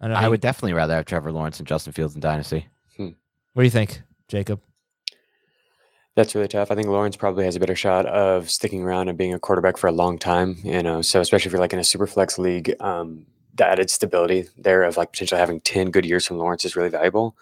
[0.00, 2.14] I, don't know how I you- would definitely rather have Trevor Lawrence and Justin Fields
[2.14, 2.68] in Dynasty.
[2.96, 4.60] What do you think, Jacob?
[6.14, 6.70] That's really tough.
[6.70, 9.78] I think Lawrence probably has a better shot of sticking around and being a quarterback
[9.78, 10.58] for a long time.
[10.62, 13.90] You know, so especially if you're like in a super flex league, um, the added
[13.90, 17.36] stability there of like potentially having ten good years from Lawrence is really valuable.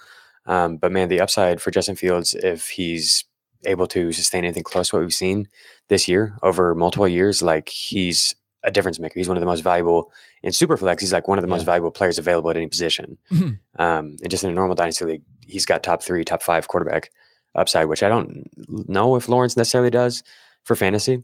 [0.46, 3.24] Um, but man, the upside for Justin Fields, if he's
[3.66, 5.48] able to sustain anything close to what we've seen
[5.88, 9.18] this year over multiple years, like he's a difference maker.
[9.18, 10.12] He's one of the most valuable
[10.42, 11.02] in super flex.
[11.02, 13.18] He's like one of the most valuable players available at any position.
[13.32, 13.58] Mhm.
[13.78, 17.10] Um, and just in a normal dynasty league, he's got top three, top five quarterback
[17.54, 18.48] upside, which I don't
[18.88, 20.22] know if Lawrence necessarily does
[20.64, 21.22] for fantasy.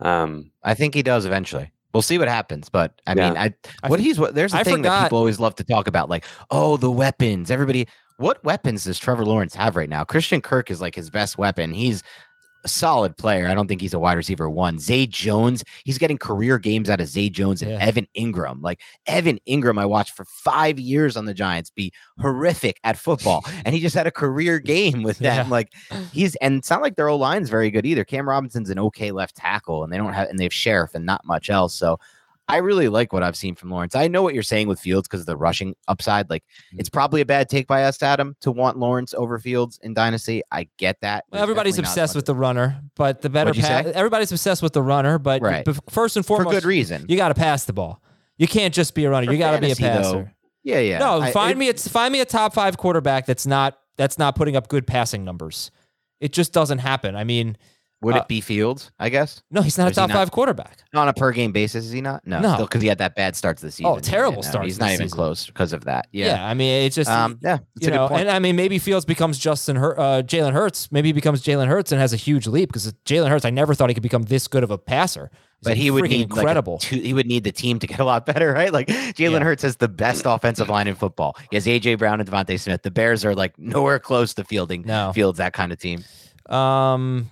[0.00, 1.70] Um, I think he does eventually.
[1.92, 3.42] We'll see what happens, but I mean, Yeah.
[3.42, 5.64] I I what f- he's what there's a I thing that people always love to
[5.64, 7.50] talk about, like oh the weapons.
[7.50, 10.04] Everybody, what weapons does Trevor Lawrence have right now?
[10.04, 11.72] Christian Kirk is like his best weapon.
[11.74, 12.02] He's
[12.64, 13.48] a solid player.
[13.48, 14.78] I don't think he's a wide receiver one.
[14.78, 17.78] Zay Jones, he's getting career games out of Zay Jones and Yeah.
[17.78, 18.62] Evan Engram.
[18.62, 23.44] Like Evan Engram, I watched for five years on the Giants be horrific at football,
[23.64, 25.46] and he just had a career game with them.
[25.46, 25.50] Yeah.
[25.50, 25.72] Like
[26.12, 28.04] he's and it's not like their old line's very good either.
[28.04, 31.06] Cam Robinson's an okay left tackle, and they don't have and they have Scherff and
[31.06, 31.74] not much else.
[31.74, 31.98] So
[32.50, 33.94] I really like what I've seen from Lawrence.
[33.94, 36.28] I know what you're saying with Fields because of the rushing upside.
[36.30, 36.42] Like
[36.74, 36.80] Mm.
[36.80, 40.42] it's probably a bad take by us, Adam, to want Lawrence over Fields in Dynasty.
[40.50, 41.24] I get that.
[41.30, 43.92] Well, everybody's obsessed with the runner, but the better What'd you pa- say?
[43.92, 45.66] everybody's obsessed with the runner, but Right.
[45.88, 47.06] first and foremost, for good reason.
[47.08, 48.02] you got to pass the ball.
[48.36, 49.26] You can't just be a runner.
[49.26, 50.34] For you got to be a fantasy, though, passer.
[50.64, 50.98] yeah, yeah.
[50.98, 54.18] No, I- find it- me it's find me a top five quarterback that's not that's
[54.18, 55.70] not putting up good passing numbers.
[56.20, 57.16] It just doesn't happen.
[57.16, 57.56] I mean,
[58.02, 58.90] Would uh, it be Fields?
[58.98, 60.78] I guess no, he's not Or a top not- five quarterback.
[60.94, 61.84] on a per game basis.
[61.84, 62.26] Is he not?
[62.26, 62.56] No, No.
[62.58, 63.92] because he had that bad start to the season.
[63.92, 65.16] Oh, terrible Yeah, no, start He's not even season.
[65.16, 66.08] close because of that.
[66.10, 66.46] Yeah, Yeah.
[66.46, 68.20] I mean, it's just Um, yeah, it's you a know, good point.
[68.22, 70.90] and I mean, maybe Fields becomes Justin Hur- uh, Jalen Hurts.
[70.90, 73.44] Maybe he becomes Jalen Hurts and has a huge leap because Jalen Hurts.
[73.44, 75.30] I never thought he could become this good of a passer.
[75.32, 76.74] He's but he would need incredible.
[76.74, 78.72] Like two, he would need the team to get a lot better, right?
[78.72, 79.44] Like Jalen Yeah.
[79.44, 81.36] Hurts has the best offensive line in football.
[81.50, 82.80] He has AJ Brown and DeVonta Smith.
[82.82, 85.12] The Bears are like nowhere close to fielding No.
[85.12, 86.02] Fields that kind of team.
[86.48, 87.30] Um,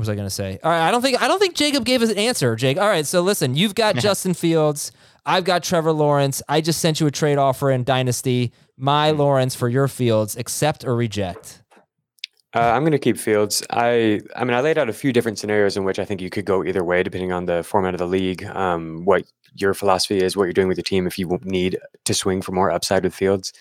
[0.00, 0.58] what was I going to say?
[0.64, 2.56] All right, I don't think I don't think Jacob gave us an answer.
[2.56, 2.78] Jake.
[2.78, 4.92] All right, so listen, you've got Justin Fields.
[5.26, 6.40] I've got Trevor Lawrence.
[6.48, 8.52] I just sent you a trade offer in Dynasty.
[8.78, 10.38] My Lawrence for your Fields.
[10.38, 11.62] Accept or reject?
[12.54, 13.62] Uh, I'm going to keep Fields.
[13.68, 16.30] I I mean, I laid out a few different scenarios in which I think you
[16.30, 19.24] could go either way, depending on the format of the league, um, what
[19.54, 21.06] your philosophy is, what you're doing with your team.
[21.06, 23.52] If you need to swing for more upside with Fields,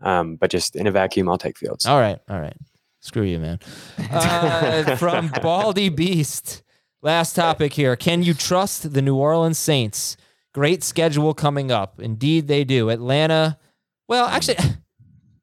[0.00, 1.84] um, but just in a vacuum, I'll take Fields.
[1.84, 2.56] All right, all right.
[3.02, 3.58] Screw you, man.
[4.10, 6.62] Uh, from Baldy Beast.
[7.02, 7.96] Last topic here.
[7.96, 10.16] Can you trust the New Orleans Saints?
[10.54, 12.00] Great schedule coming up.
[12.00, 12.90] Indeed, they do.
[12.90, 13.58] Atlanta.
[14.06, 14.58] Well, actually,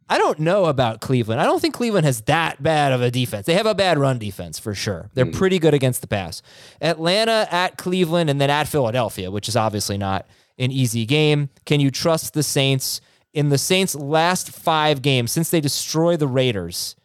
[0.07, 1.41] I don't know about Cleveland.
[1.41, 3.45] I don't think Cleveland has that bad of a defense.
[3.45, 5.10] They have a bad run defense for sure.
[5.14, 6.41] They're pretty good against the pass.
[6.82, 11.49] Atlanta at Cleveland and then at Philadelphia, which is obviously not an easy game.
[11.66, 13.01] Can you trust the Saints?
[13.32, 16.95] In the Saints' last five games, since they destroy the Raiders,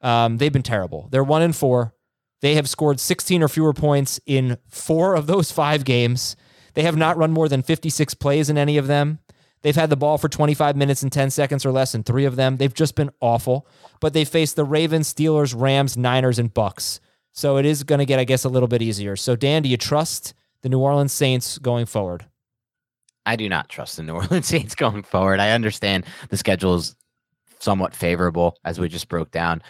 [0.00, 1.08] um, they've been terrible.
[1.10, 1.94] They're one and four.
[2.40, 6.36] They have scored 16 or fewer points in four of those five games.
[6.74, 9.18] They have not run more than 56 plays in any of them.
[9.62, 12.36] They've had the ball for 25 minutes and 10 seconds or less in three of
[12.36, 12.56] them.
[12.56, 13.66] They've just been awful.
[14.00, 17.00] But they faced the Ravens, Steelers, Rams, Niners, and Bucks.
[17.32, 19.16] So it is going to get, I guess, a little bit easier.
[19.16, 20.32] So, Dan, do you trust
[20.62, 22.24] the New Orleans Saints going forward?
[23.26, 25.40] I do not trust the New Orleans Saints going forward.
[25.40, 26.96] I understand the schedule is
[27.58, 29.62] somewhat favorable, as we just broke down.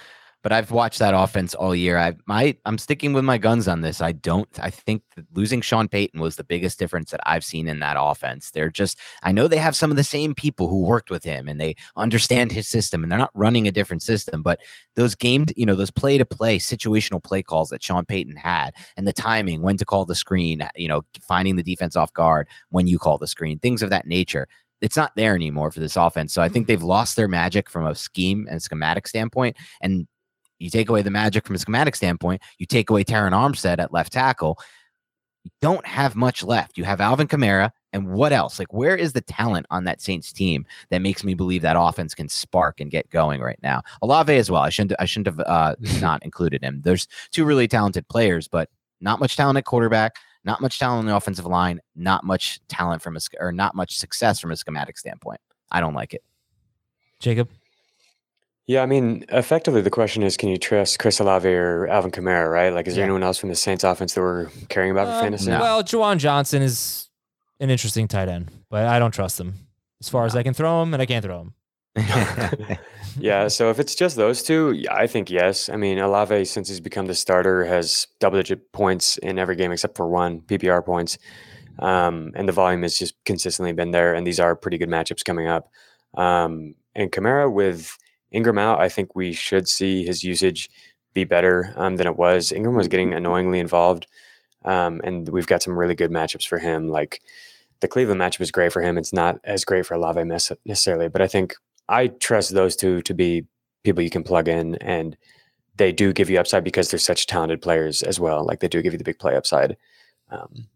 [0.42, 1.98] But I've watched that offense all year.
[1.98, 4.00] I my I'm sticking with my guns on this.
[4.00, 4.48] I don't.
[4.60, 5.02] I think
[5.34, 8.50] losing Sean Payton was the biggest difference that I've seen in that offense.
[8.50, 8.98] They're just.
[9.22, 11.76] I know they have some of the same people who worked with him, and they
[11.96, 14.42] understand his system, and they're not running a different system.
[14.42, 14.60] But
[14.96, 18.74] those game, you know, those play to play situational play calls that Sean Payton had,
[18.96, 22.48] and the timing, when to call the screen, you know, finding the defense off guard
[22.70, 24.48] when you call the screen, things of that nature
[24.80, 26.32] it's not there anymore for this offense.
[26.32, 29.56] So I think they've lost their magic from a scheme and schematic standpoint.
[29.80, 30.06] And
[30.60, 33.92] you take away the magic from a schematic standpoint, you take away Terron Armstead at
[33.92, 34.58] left tackle.
[35.44, 36.76] You don't have much left.
[36.76, 38.58] You have Alvin Kamara, and what else?
[38.58, 42.14] Like, where is the talent on that Saints team that makes me believe that offense
[42.14, 43.82] can spark and get going right now?
[44.02, 44.62] Olave as well.
[44.62, 45.00] I shouldn't.
[45.00, 46.82] I shouldn't have uh, not included him.
[46.84, 48.68] There's two really talented players, but
[49.00, 50.16] not much talent at quarterback.
[50.44, 51.80] Not much talent on the offensive line.
[51.96, 55.40] Not much talent from a or not much success from a schematic standpoint.
[55.70, 56.22] I don't like it.
[57.18, 57.50] Jacob?
[58.70, 62.48] Yeah, I mean, effectively, the question is, can you trust Chris Olave or Alvin Kamara,
[62.48, 62.72] right?
[62.72, 63.06] Like, is there Yeah.
[63.06, 65.50] anyone else from the Saints offense that we're caring about Uh, for fantasy?
[65.50, 65.58] no.
[65.60, 67.08] Well, Juwan Johnson is
[67.58, 69.54] an interesting tight end, but I don't trust him.
[70.00, 71.54] as far as I can throw them, and I can't throw them.
[73.18, 75.68] yeah, so if it's just those two, yeah, I think yes.
[75.68, 79.72] I mean, Olave, since he's become the starter, has double digit points in every game
[79.72, 81.18] except for one PPR points.
[81.80, 84.14] Um, and the volume has just consistently been there.
[84.14, 85.68] And these are pretty good matchups coming up.
[86.14, 87.96] Um, and Kamara with
[88.32, 90.70] Ingram out, I think we should see his usage
[91.14, 92.52] be better um, than it was.
[92.52, 94.06] Ingram was getting annoyingly involved.
[94.64, 96.88] Um, and we've got some really good matchups for him.
[96.88, 97.22] Like
[97.80, 98.98] the Cleveland matchup is great for him.
[98.98, 101.54] It's not as great for Olave necessarily, but I think
[101.88, 103.46] I trust those two to be
[103.82, 105.16] people you can plug in and
[105.76, 108.44] they do give you upside because they're such talented players as well.
[108.44, 109.76] Like they do give you the big play upside.
[110.30, 110.68] Um,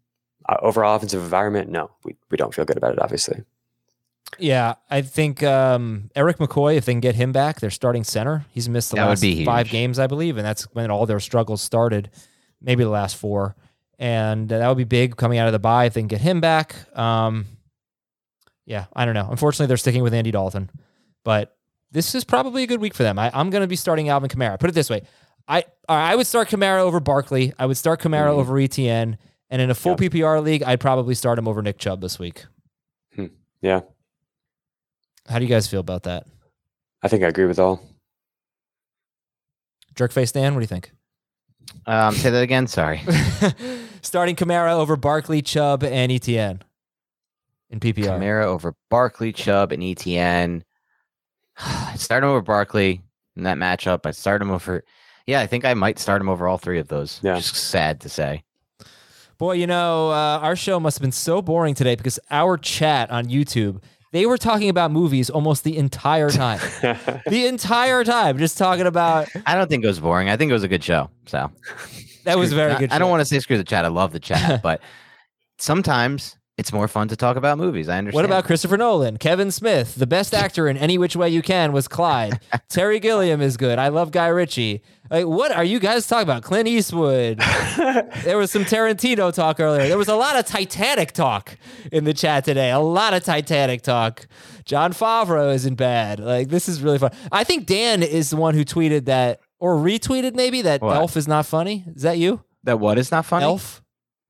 [0.49, 3.43] uh, overall offensive environment, no, we, we don't feel good about it, obviously.
[4.39, 8.45] Yeah, I think um, Erik McCoy, if they can get him back, their starting center.
[8.51, 11.61] He's missed the That last five games, I believe, and that's when all their struggles
[11.61, 12.09] started.
[12.61, 13.55] Maybe the last four,
[13.99, 16.41] and that would be big coming out of the bye if they can get him
[16.41, 16.75] back.
[16.97, 17.45] Um,
[18.65, 19.27] yeah, I don't know.
[19.29, 20.69] Unfortunately, they're sticking with Andy Dalton,
[21.23, 21.55] but
[21.91, 23.19] this is probably a good week for them.
[23.19, 24.59] I, I'm going to be starting Alvin Kamara.
[24.59, 25.03] Put it this way:
[25.47, 27.53] I I would start Kamara over Barkley.
[27.59, 28.39] I would start Kamara Mhm.
[28.39, 29.17] over ETN,
[29.49, 30.11] and in a full Yep.
[30.11, 32.45] PPR league, I'd probably start him over Nick Chubb this week.
[33.61, 33.81] Yeah,
[35.27, 36.25] How do you guys feel about that?
[37.01, 37.81] I think I agree with all.
[39.95, 40.91] Jerkface Dan, what do you think?
[41.87, 42.67] um, say that again.
[42.67, 43.01] Sorry.
[44.01, 46.61] Starting Kamara over Barkley, Chubb, and ETN
[47.69, 48.05] in PPR.
[48.05, 50.63] Kamara over Barkley, Chubb, and ETN.
[51.57, 53.01] I start him over Barkley
[53.35, 54.05] in that matchup.
[54.05, 54.83] I start him over.
[55.25, 57.19] Yeah, I think I might start him over all three of those.
[57.23, 57.35] Yeah.
[57.35, 58.43] Just sad to say.
[59.37, 63.11] Boy, you know, uh, our show must have been so boring today because our chat
[63.11, 63.81] on YouTube,
[64.15, 66.59] they were talking about movies almost the entire time.
[67.27, 69.27] the entire time, just talking about.
[69.45, 70.29] I don't think it was boring.
[70.29, 71.09] I think it was a good show.
[71.25, 71.51] So
[72.23, 72.91] That was a very I- good.
[72.91, 73.85] I don't want to say screw the chat.
[73.85, 74.81] I love the chat, but
[75.57, 77.89] sometimes it's more fun to talk about movies.
[77.89, 78.15] I understand.
[78.15, 79.17] What about Christopher Nolan?
[79.17, 82.39] Kevin Smith, the best actor in Any Which Way You Can was Clyde.
[82.69, 83.77] Terry Gilliam is good.
[83.77, 84.81] I love Guy Ritchie.
[85.09, 86.43] Like, what are you guys talking about?
[86.43, 87.39] Clint Eastwood.
[88.23, 89.87] there was some Tarantino talk earlier.
[89.87, 91.57] There was a lot of Titanic talk
[91.91, 92.71] in the chat today.
[92.71, 94.25] A lot of Titanic talk.
[94.63, 96.19] Jon Favreau isn't bad.
[96.19, 97.11] Like, this is really fun.
[97.31, 100.95] I think Dan is the one who tweeted that or retweeted maybe that What?
[100.95, 101.83] Elf is not funny.
[101.95, 102.41] Is that you?
[102.63, 102.79] that?
[102.79, 103.43] What is not funny?
[103.43, 103.83] Elf?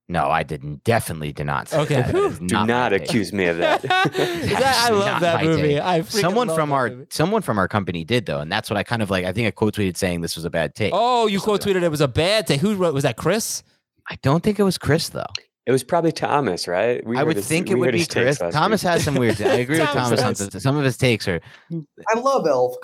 [0.08, 0.84] No, I didn't.
[0.84, 1.68] Definitely did not.
[1.68, 1.96] Say Okay.
[1.96, 2.14] that.
[2.14, 3.82] That is Do not not, accuse me of that.
[3.82, 5.82] That- I love that movie.
[5.82, 7.06] I freaking someone from our movie.
[7.10, 9.26] someone from our company did though, and that's what I kind of like.
[9.26, 10.92] I think I quote tweeted saying this was a bad take.
[10.96, 12.62] Oh, you quote tweeted it was a bad take.
[12.62, 12.94] Who wrote?
[12.94, 13.64] Was that Chris?
[14.08, 15.26] I don't think it was Chris though.
[15.66, 17.04] it was probably Thomas, right?
[17.04, 18.38] We I would his- think it would be his Chris.
[18.38, 18.92] Thomas week.
[18.92, 19.42] has some weird.
[19.42, 21.42] I agree with Thomas Thomas on has- some, some of his takes are.
[21.74, 22.76] I love Elf.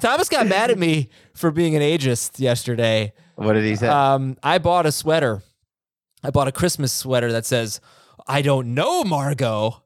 [0.00, 3.12] Thomas got mad at me for being an ageist yesterday.
[3.36, 3.88] what did he say?
[3.88, 5.42] Um, I bought a sweater.
[6.22, 7.80] I bought a Christmas sweater that says,
[8.26, 9.82] I don't know, Margot.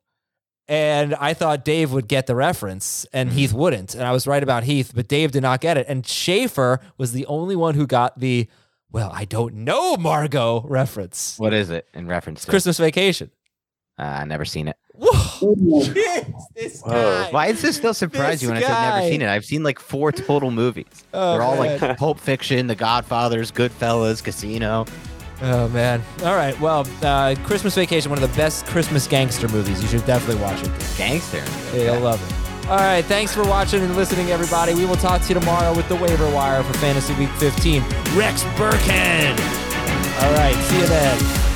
[0.68, 3.95] And I thought Dave would get the reference and Heath wouldn't.
[3.95, 5.87] And I was right about Heath, but Dave did not get it.
[5.89, 8.49] And Schaefer was the only one who got the,
[8.91, 11.39] well, I don't know, Margot reference.
[11.39, 12.51] what is it in reference to?
[12.51, 13.30] Christmas vacation.
[13.99, 14.76] Uh, I never seen it.
[14.95, 15.83] Whoa.
[16.55, 16.91] this Whoa.
[16.93, 17.30] guy.
[17.30, 19.28] Why does this still surprise This you when I said never seen it?
[19.28, 20.87] I've seen like four total movies.
[21.12, 21.78] Oh, They're all man.
[21.80, 24.87] like Pulp Fiction, The Godfathers, Goodfellas, Casino.
[25.45, 26.03] Oh man!
[26.22, 26.59] All right.
[26.61, 29.82] Well, uh, Christmas Vacation, one of the best Christmas gangster movies.
[29.82, 30.70] You should definitely watch it.
[30.97, 31.43] Gangster.
[31.76, 32.68] Yeah, You'll love it.
[32.68, 33.05] All right.
[33.05, 34.72] Thanks for watching and listening, everybody.
[34.72, 37.82] We will talk to you tomorrow with the waiver wire for Fantasy Week 15.
[38.14, 39.36] Rex Burkhead.
[40.22, 40.55] All right.
[40.55, 41.51] See you then.